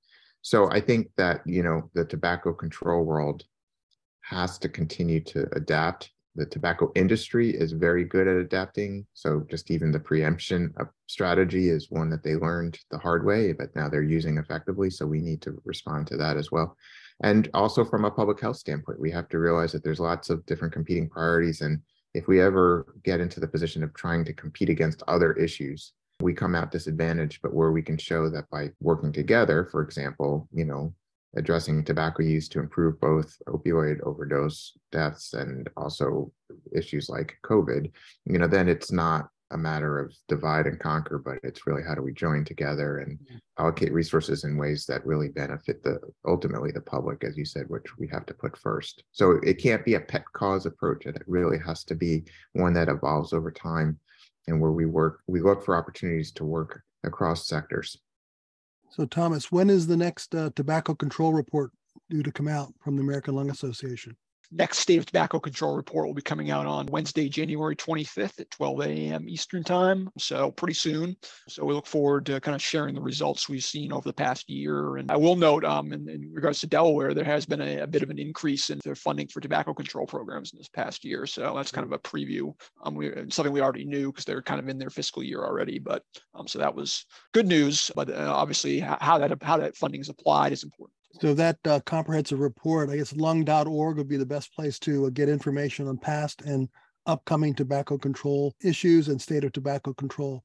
So 0.43 0.71
I 0.71 0.81
think 0.81 1.11
that, 1.17 1.41
you 1.47 1.63
know, 1.63 1.91
the 1.95 2.05
tobacco 2.05 2.53
control 2.53 3.05
world 3.05 3.45
has 4.23 4.59
to 4.59 4.69
continue 4.69 5.21
to 5.21 5.49
adapt 5.55 6.11
the 6.37 6.47
tobacco 6.47 6.93
industry 6.95 7.51
is 7.51 7.73
very 7.73 8.05
good 8.05 8.29
at 8.29 8.37
adapting. 8.37 9.07
So 9.15 9.45
just 9.51 9.71
even 9.71 9.91
the 9.91 9.99
preemption 9.99 10.75
strategy 11.07 11.71
is 11.71 11.91
one 11.91 12.11
that 12.11 12.23
they 12.23 12.37
learned 12.37 12.79
the 12.91 12.99
hard 12.99 13.25
way, 13.25 13.53
but 13.53 13.75
now 13.75 13.89
they're 13.89 14.03
using 14.03 14.37
effectively. 14.37 14.91
So 14.91 15.07
we 15.07 15.21
need 15.21 15.41
to 15.43 15.61
respond 15.65 16.07
to 16.09 16.17
that 16.19 16.37
as 16.37 16.53
well. 16.53 16.77
And 17.23 17.49
also 17.55 17.85
from 17.85 18.05
a 18.05 18.11
public 18.11 18.39
health 18.39 18.59
standpoint, 18.59 19.01
we 19.01 19.11
have 19.13 19.31
to 19.31 19.39
realize 19.39 19.73
that 19.73 19.83
there's 19.83 19.99
lots 19.99 20.29
of 20.29 20.45
different 20.45 20.75
competing 20.75 21.09
priorities. 21.09 21.63
And 21.63 21.81
if 22.17 22.27
we 22.29 22.41
ever 22.41 22.95
get 23.05 23.21
into 23.21 23.41
the 23.41 23.47
position 23.47 23.83
of 23.83 23.93
trying 23.93 24.25
to 24.25 24.33
compete 24.33 24.71
against 24.71 25.03
other 25.07 25.35
issues, 25.35 25.93
we 26.21 26.33
come 26.33 26.55
out 26.55 26.71
disadvantaged, 26.71 27.41
but 27.43 27.53
where 27.53 27.73
we 27.73 27.83
can 27.83 27.99
show 27.99 28.31
that 28.31 28.49
by 28.49 28.71
working 28.81 29.13
together, 29.13 29.69
for 29.71 29.83
example, 29.83 30.49
you 30.51 30.65
know, 30.65 30.95
addressing 31.37 31.85
tobacco 31.85 32.23
use 32.23 32.49
to 32.49 32.59
improve 32.59 32.99
both 33.03 33.37
opioid 33.49 34.01
overdose 34.01 34.73
deaths 34.91 35.35
and 35.35 35.69
also 35.77 36.33
issues 36.75 37.11
like 37.11 37.37
COVID, 37.45 37.91
you 38.25 38.39
know, 38.39 38.49
then 38.49 38.67
it's 38.67 38.91
not 38.91 39.29
a 39.53 39.57
matter 39.57 39.99
of 39.99 40.15
divide 40.29 40.67
and 40.67 40.79
conquer, 40.81 41.19
but 41.19 41.39
it's 41.43 41.67
really 41.67 41.83
how 41.83 41.95
do 41.95 42.03
we 42.03 42.13
join 42.13 42.45
together 42.45 42.99
and 42.99 43.19
allocate 43.59 43.93
resources 43.93 44.45
in 44.45 44.57
ways 44.57 44.87
that 44.87 45.07
really 45.07 45.29
benefit 45.29 45.83
the 45.83 45.99
ultimately 46.27 46.73
the 46.73 46.81
public, 46.81 47.23
as 47.25 47.37
you 47.37 47.45
said, 47.45 47.67
which 47.69 47.97
we 47.99 48.09
have 48.09 48.27
to 48.27 48.35
put 48.35 48.57
first. 48.57 49.05
So 49.13 49.39
it 49.43 49.55
can't 49.55 49.85
be 49.85 49.95
a 49.95 50.01
pet 50.01 50.25
cause 50.33 50.67
approach. 50.67 51.07
It 51.07 51.23
really 51.27 51.59
has 51.65 51.85
to 51.85 51.95
be 51.95 52.25
one 52.55 52.73
that 52.75 52.89
evolves 52.89 53.33
over 53.33 53.51
time 53.51 53.99
and 54.49 54.61
where 54.61 54.73
we 54.73 54.87
work, 54.87 55.21
we 55.27 55.41
look 55.41 55.65
for 55.65 55.77
opportunities 55.77 56.33
to 56.33 56.45
work 56.45 56.83
across 57.05 57.47
sectors. 57.47 57.97
So, 58.91 59.05
Thomas, 59.05 59.51
when 59.51 59.69
is 59.69 59.87
the 59.87 59.97
next 59.97 60.35
uh, 60.35 60.51
tobacco 60.55 60.95
control 60.95 61.33
report 61.33 61.73
due 62.09 62.23
to 62.23 62.33
come 62.33 62.49
out 62.49 62.73
from 62.81 62.97
the 62.97 63.03
American 63.03 63.35
Lung 63.35 63.51
Association? 63.51 64.17
Next 64.51 64.79
state 64.79 64.99
of 64.99 65.07
tobacco 65.07 65.39
control 65.39 65.77
report 65.77 66.07
will 66.07 66.15
be 66.15 66.23
coming 66.23 66.51
out 66.51 66.67
on 66.67 66.87
Wednesday, 66.87 67.29
January 67.29 67.77
25th 67.77 68.41
at 68.41 68.51
12 68.51 68.81
a.m. 68.83 69.29
Eastern 69.29 69.63
time. 69.63 70.09
So 70.19 70.51
pretty 70.51 70.75
soon. 70.75 71.17
So 71.49 71.65
we 71.65 71.75
look 71.75 71.87
forward 71.87 72.27
to 72.27 72.41
kind 72.41 72.55
of 72.55 72.63
sharing 72.63 72.95
the 72.95 73.01
results 73.01 73.49
we've 73.49 73.65
seen 73.65 73.93
over 73.93 74.09
the 74.09 74.13
past 74.13 74.49
year. 74.49 74.97
And 74.97 75.11
I 75.11 75.17
will 75.17 75.37
note, 75.37 75.65
um, 75.65 75.93
in, 75.93 76.09
in 76.09 76.31
regards 76.33 76.61
to 76.61 76.67
Delaware, 76.67 77.15
there 77.15 77.25
has 77.25 77.47
been 77.47 77.61
a, 77.61 77.79
a, 77.81 77.87
bit 77.87 78.03
of 78.03 78.11
an 78.11 78.19
increase 78.19 78.71
in 78.71 78.81
their 78.85 78.95
funding 78.95 79.29
for 79.29 79.41
tobacco 79.41 79.73
control 79.73 80.07
programs 80.07 80.53
in 80.53 80.59
this 80.59 80.69
past 80.69 81.05
year. 81.05 81.27
So 81.27 81.55
that's 81.55 81.73
kind 81.73 81.87
of 81.87 81.93
a 81.93 81.99
preview. 81.99 82.53
Um, 82.83 82.95
we, 82.95 83.13
something 83.31 83.53
we 83.53 83.61
already 83.61 83.85
knew 83.85 84.13
because 84.13 84.25
they're 84.25 84.43
kind 84.43 84.61
of 84.61 84.69
in 84.69 84.79
their 84.79 84.91
fiscal 84.91 85.23
year 85.23 85.43
already. 85.45 85.79
But 85.79 86.03
um, 86.35 86.49
so 86.49 86.59
that 86.59 86.75
was 86.75 87.05
good 87.33 87.47
news. 87.47 87.91
But 87.95 88.11
uh, 88.11 88.33
obviously, 88.33 88.81
how 88.81 89.19
that 89.19 89.43
how 89.43 89.59
that 89.59 89.77
funding 89.77 90.01
is 90.01 90.09
applied 90.09 90.53
is 90.53 90.65
important. 90.65 90.96
So 91.21 91.35
that 91.35 91.59
uh, 91.67 91.81
comprehensive 91.81 92.41
report, 92.41 92.91
I 92.91 92.97
guess 92.97 93.15
lung.org 93.15 93.97
would 93.97 94.09
be 94.09 94.17
the 94.17 94.27
best 94.27 94.55
place 94.55 94.79
to 94.81 95.07
uh, 95.07 95.11
get 95.11 95.29
information 95.29 95.89
on 95.89 95.97
past 95.97 96.43
and 96.43 96.69
upcoming 97.07 97.55
tobacco 97.55 97.97
control 97.97 98.55
issues 98.63 99.09
and 99.09 99.21
state 99.21 99.45
of 99.45 99.53
tobacco 99.53 99.95
control. 99.95 100.43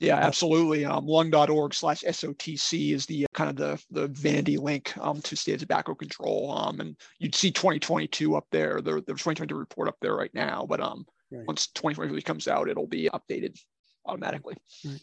Yeah, 0.00 0.16
absolutely. 0.16 0.84
Um, 0.84 1.06
lung.org 1.06 1.72
slash 1.72 2.02
SOTC 2.02 2.92
is 2.92 3.06
the 3.06 3.24
uh, 3.24 3.28
kind 3.32 3.50
of 3.50 3.56
the, 3.56 3.82
the 3.90 4.08
vanity 4.08 4.56
link 4.56 4.96
um, 4.98 5.20
to 5.22 5.36
state 5.36 5.54
of 5.54 5.60
tobacco 5.60 5.94
control. 5.94 6.52
Um, 6.52 6.80
and 6.80 6.96
you'd 7.18 7.34
see 7.34 7.50
2022 7.50 8.34
up 8.34 8.46
there, 8.50 8.80
the, 8.80 8.94
the 8.94 9.12
2022 9.12 9.54
report 9.54 9.88
up 9.88 9.96
there 10.00 10.14
right 10.14 10.34
now. 10.34 10.66
But 10.68 10.80
um, 10.80 11.06
right. 11.30 11.46
once 11.46 11.68
2023 11.68 12.22
comes 12.22 12.48
out, 12.48 12.68
it'll 12.68 12.86
be 12.86 13.08
updated 13.12 13.58
automatically. 14.04 14.56
Right. 14.84 15.00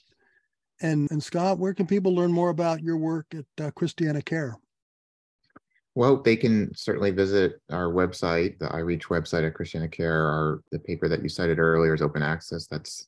And, 0.81 1.09
and 1.11 1.23
Scott, 1.23 1.57
where 1.57 1.73
can 1.73 1.87
people 1.87 2.13
learn 2.13 2.31
more 2.31 2.49
about 2.49 2.81
your 2.81 2.97
work 2.97 3.27
at 3.33 3.65
uh, 3.65 3.71
Christiana 3.71 4.21
Care? 4.21 4.57
Well, 5.93 6.21
they 6.21 6.37
can 6.37 6.73
certainly 6.73 7.11
visit 7.11 7.61
our 7.69 7.91
website, 7.91 8.59
the 8.59 8.67
iReach 8.67 9.03
website 9.03 9.45
at 9.45 9.53
Christiana 9.53 9.89
Care. 9.89 10.25
Our 10.25 10.61
the 10.71 10.79
paper 10.79 11.09
that 11.09 11.21
you 11.21 11.29
cited 11.29 11.59
earlier 11.59 11.93
is 11.93 12.01
open 12.01 12.23
access. 12.23 12.67
That's 12.67 13.07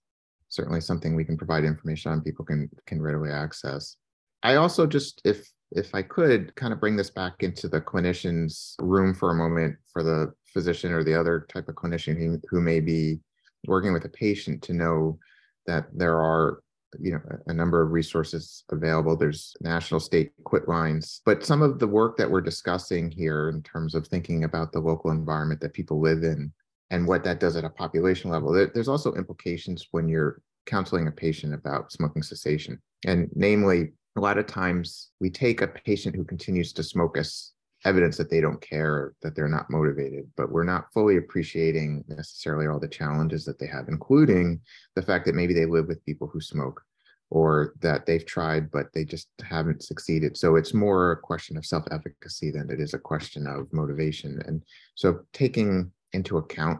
certainly 0.49 0.81
something 0.81 1.15
we 1.15 1.23
can 1.23 1.37
provide 1.37 1.63
information 1.63 2.11
on. 2.11 2.21
People 2.21 2.45
can 2.45 2.69
can 2.85 3.01
readily 3.01 3.31
access. 3.31 3.95
I 4.43 4.55
also 4.55 4.85
just, 4.85 5.21
if 5.23 5.49
if 5.71 5.95
I 5.95 6.01
could, 6.01 6.53
kind 6.55 6.73
of 6.73 6.79
bring 6.79 6.95
this 6.95 7.09
back 7.09 7.41
into 7.41 7.67
the 7.67 7.81
clinician's 7.81 8.75
room 8.79 9.13
for 9.13 9.31
a 9.31 9.35
moment 9.35 9.77
for 9.91 10.03
the 10.03 10.33
physician 10.45 10.91
or 10.91 11.03
the 11.03 11.19
other 11.19 11.47
type 11.49 11.67
of 11.67 11.75
clinician 11.75 12.17
who, 12.17 12.39
who 12.49 12.61
may 12.61 12.79
be 12.79 13.19
working 13.65 13.93
with 13.93 14.05
a 14.05 14.09
patient 14.09 14.61
to 14.63 14.73
know 14.73 15.17
that 15.65 15.87
there 15.93 16.19
are 16.19 16.59
you 16.99 17.11
know 17.11 17.21
a 17.47 17.53
number 17.53 17.81
of 17.81 17.91
resources 17.91 18.63
available. 18.71 19.15
There's 19.15 19.55
national 19.61 19.99
state 19.99 20.31
quit 20.43 20.67
lines. 20.67 21.21
But 21.25 21.45
some 21.45 21.61
of 21.61 21.79
the 21.79 21.87
work 21.87 22.17
that 22.17 22.29
we're 22.29 22.41
discussing 22.41 23.11
here 23.11 23.49
in 23.49 23.61
terms 23.63 23.95
of 23.95 24.07
thinking 24.07 24.43
about 24.43 24.71
the 24.71 24.79
local 24.79 25.11
environment 25.11 25.61
that 25.61 25.73
people 25.73 25.99
live 25.99 26.23
in 26.23 26.51
and 26.89 27.07
what 27.07 27.23
that 27.23 27.39
does 27.39 27.55
at 27.55 27.63
a 27.63 27.69
population 27.69 28.29
level 28.29 28.51
there's 28.51 28.87
also 28.87 29.13
implications 29.15 29.87
when 29.91 30.07
you're 30.07 30.41
counseling 30.65 31.07
a 31.07 31.11
patient 31.11 31.53
about 31.53 31.91
smoking 31.91 32.23
cessation. 32.23 32.79
And 33.05 33.29
namely 33.35 33.91
a 34.15 34.21
lot 34.21 34.37
of 34.37 34.47
times 34.47 35.09
we 35.19 35.29
take 35.29 35.61
a 35.61 35.67
patient 35.67 36.15
who 36.15 36.23
continues 36.23 36.71
to 36.73 36.83
smoke 36.83 37.17
as 37.17 37.51
evidence 37.85 38.17
that 38.17 38.29
they 38.29 38.41
don't 38.41 38.61
care, 38.61 39.13
that 39.21 39.35
they're 39.35 39.47
not 39.47 39.69
motivated, 39.69 40.29
but 40.37 40.51
we're 40.51 40.63
not 40.63 40.91
fully 40.93 41.17
appreciating 41.17 42.03
necessarily 42.07 42.67
all 42.67 42.79
the 42.79 42.87
challenges 42.87 43.45
that 43.45 43.59
they 43.59 43.67
have, 43.67 43.87
including 43.87 44.59
the 44.95 45.01
fact 45.01 45.25
that 45.25 45.35
maybe 45.35 45.53
they 45.53 45.65
live 45.65 45.87
with 45.87 46.05
people 46.05 46.27
who 46.27 46.39
smoke 46.39 46.81
or 47.29 47.73
that 47.81 48.05
they've 48.05 48.25
tried, 48.25 48.71
but 48.71 48.93
they 48.93 49.03
just 49.03 49.27
haven't 49.43 49.83
succeeded. 49.83 50.37
So 50.37 50.55
it's 50.55 50.73
more 50.73 51.11
a 51.11 51.17
question 51.17 51.57
of 51.57 51.65
self 51.65 51.83
efficacy 51.91 52.51
than 52.51 52.69
it 52.69 52.79
is 52.79 52.93
a 52.93 52.99
question 52.99 53.47
of 53.47 53.73
motivation. 53.73 54.41
And 54.45 54.63
so 54.95 55.21
taking 55.33 55.91
into 56.13 56.37
account 56.37 56.79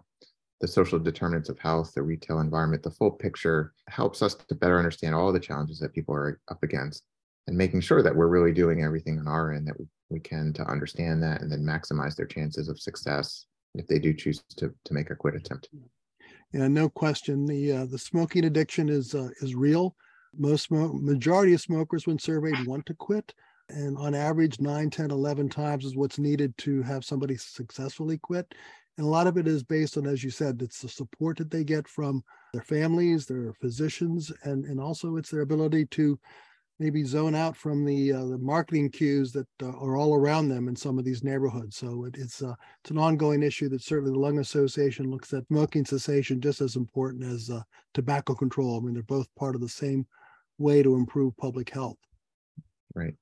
the 0.62 0.68
social 0.68 1.00
determinants 1.00 1.50
of 1.50 1.60
health, 1.60 1.94
the 1.94 2.04
retail 2.04 2.40
environment, 2.40 2.84
the 2.84 2.92
full 2.92 3.12
picture 3.12 3.74
helps 3.90 4.22
us 4.22 4.36
to 4.36 4.56
better 4.56 4.78
understand 4.78 5.16
all 5.16 5.34
the 5.34 5.40
challenges 5.40 5.80
that 5.80 5.94
people 5.94 6.16
are 6.16 6.40
up 6.50 6.64
against 6.64 7.04
and 7.48 7.58
making 7.58 7.82
sure 7.82 8.02
that 8.02 8.16
we're 8.16 8.28
really 8.28 8.54
doing 8.54 8.84
everything 8.84 9.20
on 9.20 9.28
our 9.28 9.52
end 9.52 9.68
that 9.68 9.78
we, 9.78 9.86
we 10.14 10.20
can 10.20 10.54
to 10.54 10.64
understand 10.64 11.22
that 11.24 11.42
and 11.42 11.52
then 11.52 11.64
maximize 11.64 12.16
their 12.16 12.26
chances 12.26 12.70
of 12.70 12.80
success 12.80 13.46
if 13.76 13.88
they 13.88 14.00
do 14.00 14.14
choose 14.14 14.44
to, 14.58 14.74
to 14.86 14.94
make 14.94 15.10
a 15.10 15.16
quit 15.16 15.36
attempt. 15.36 15.70
Yeah, 16.54 16.68
no 16.68 16.88
question. 16.88 17.46
The 17.46 17.72
uh, 17.72 17.86
the 17.86 17.98
smoking 17.98 18.46
addiction 18.46 18.88
is 18.88 19.16
uh, 19.16 19.30
is 19.42 19.56
real. 19.56 19.96
Most 20.38 20.72
majority 20.72 21.54
of 21.54 21.62
smokers, 21.62 22.08
when 22.08 22.20
surveyed, 22.20 22.66
want 22.66 22.86
to 22.88 22.94
quit, 22.94 23.34
and 23.70 23.98
on 23.98 24.16
average, 24.16 24.60
9, 24.60 24.90
10, 24.90 25.12
11 25.12 25.50
times 25.50 25.86
is 25.86 25.96
what's 25.96 26.20
needed 26.20 26.58
to 26.60 26.82
have 26.84 27.06
somebody 27.06 27.38
successfully 27.38 28.18
quit. 28.18 28.54
And 28.98 29.06
a 29.06 29.10
lot 29.10 29.28
of 29.28 29.38
it 29.38 29.48
is 29.48 29.64
based 29.64 29.98
on, 29.98 30.06
as 30.06 30.24
you 30.24 30.30
said, 30.30 30.62
it's 30.62 30.82
the 30.82 30.90
support 30.90 31.38
that 31.38 31.50
they 31.50 31.64
get 31.64 31.88
from 31.88 32.24
their 32.54 32.62
families, 32.62 33.26
their 33.26 33.54
physicians, 33.54 34.32
and, 34.44 34.66
and 34.66 34.80
also 34.80 35.16
it's 35.18 35.32
their 35.32 35.42
ability 35.42 35.86
to 35.88 36.20
maybe 36.84 37.06
zone 37.06 37.34
out 37.34 37.56
from 37.56 37.86
the 37.86 38.12
uh, 38.12 38.26
the 38.26 38.38
marketing 38.38 38.90
cues 38.90 39.32
that 39.32 39.48
uh, 39.62 39.70
are 39.70 39.96
all 39.96 40.14
around 40.14 40.50
them 40.50 40.68
in 40.68 40.76
some 40.76 41.00
of 41.00 41.06
these 41.06 41.24
neighborhoods. 41.24 41.78
So 41.78 42.04
it, 42.04 42.16
it's 42.18 42.44
uh, 42.44 42.56
it's 42.82 42.92
an 42.92 42.98
ongoing 42.98 43.42
issue 43.42 43.70
that 43.70 43.82
certainly 43.82 44.12
the 44.12 44.20
Lung 44.20 44.40
Association 44.40 45.10
looks 45.10 45.34
at 45.34 45.48
smoking 45.48 45.86
cessation 45.86 46.42
just 46.42 46.60
as 46.60 46.76
important 46.76 47.24
as 47.24 47.50
uh, 47.50 47.62
tobacco 47.94 48.36
control. 48.36 48.78
I 48.78 48.82
mean, 48.82 48.96
they're 48.96 49.04
both 49.04 49.34
part 49.36 49.56
of 49.56 49.62
the 49.62 49.70
same 49.70 50.06
way 50.58 50.84
to 50.84 50.96
improve 50.96 51.38
public 51.38 51.70
health. 51.70 51.98
Right. 52.94 53.16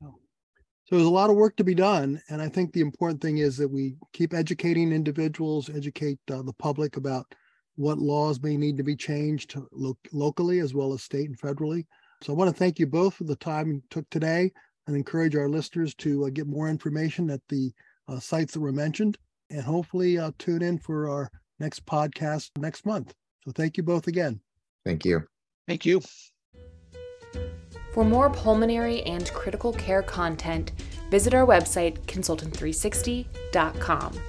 So 0.00 0.96
there's 0.96 1.06
a 1.06 1.10
lot 1.10 1.30
of 1.30 1.36
work 1.36 1.56
to 1.56 1.64
be 1.64 1.74
done, 1.74 2.20
and 2.28 2.42
I 2.42 2.48
think 2.48 2.72
the 2.72 2.80
important 2.80 3.20
thing 3.20 3.38
is 3.38 3.56
that 3.58 3.68
we 3.68 3.94
keep 4.12 4.34
educating 4.34 4.92
individuals, 4.92 5.70
educate 5.70 6.18
uh, 6.30 6.42
the 6.42 6.52
public 6.54 6.96
about 6.96 7.34
what 7.76 7.98
laws 7.98 8.42
may 8.42 8.56
need 8.56 8.76
to 8.78 8.82
be 8.82 8.96
changed 8.96 9.56
lo- 9.70 9.96
locally 10.12 10.58
as 10.58 10.74
well 10.74 10.92
as 10.92 11.02
state 11.02 11.28
and 11.28 11.38
federally. 11.38 11.84
So 12.22 12.32
I 12.32 12.36
want 12.36 12.50
to 12.50 12.56
thank 12.56 12.78
you 12.78 12.86
both 12.86 13.14
for 13.14 13.24
the 13.24 13.36
time 13.36 13.68
you 13.68 13.82
took 13.90 14.08
today 14.10 14.52
and 14.86 14.96
encourage 14.96 15.34
our 15.34 15.48
listeners 15.48 15.94
to 15.96 16.26
uh, 16.26 16.28
get 16.30 16.46
more 16.46 16.68
information 16.68 17.30
at 17.30 17.40
the 17.48 17.72
uh, 18.08 18.20
sites 18.20 18.54
that 18.54 18.60
were 18.60 18.72
mentioned 18.72 19.18
and 19.50 19.62
hopefully 19.62 20.18
uh, 20.18 20.30
tune 20.38 20.62
in 20.62 20.78
for 20.78 21.08
our 21.08 21.28
next 21.58 21.84
podcast 21.84 22.50
next 22.58 22.86
month. 22.86 23.12
So 23.44 23.50
thank 23.52 23.76
you 23.76 23.82
both 23.82 24.06
again. 24.06 24.40
Thank 24.84 25.04
you. 25.04 25.24
Thank 25.66 25.84
you. 25.84 26.00
For 27.92 28.04
more 28.04 28.30
pulmonary 28.30 29.02
and 29.02 29.28
critical 29.32 29.72
care 29.72 30.02
content, 30.02 30.70
visit 31.10 31.34
our 31.34 31.44
website, 31.46 31.98
consultant360.com. 32.06 34.20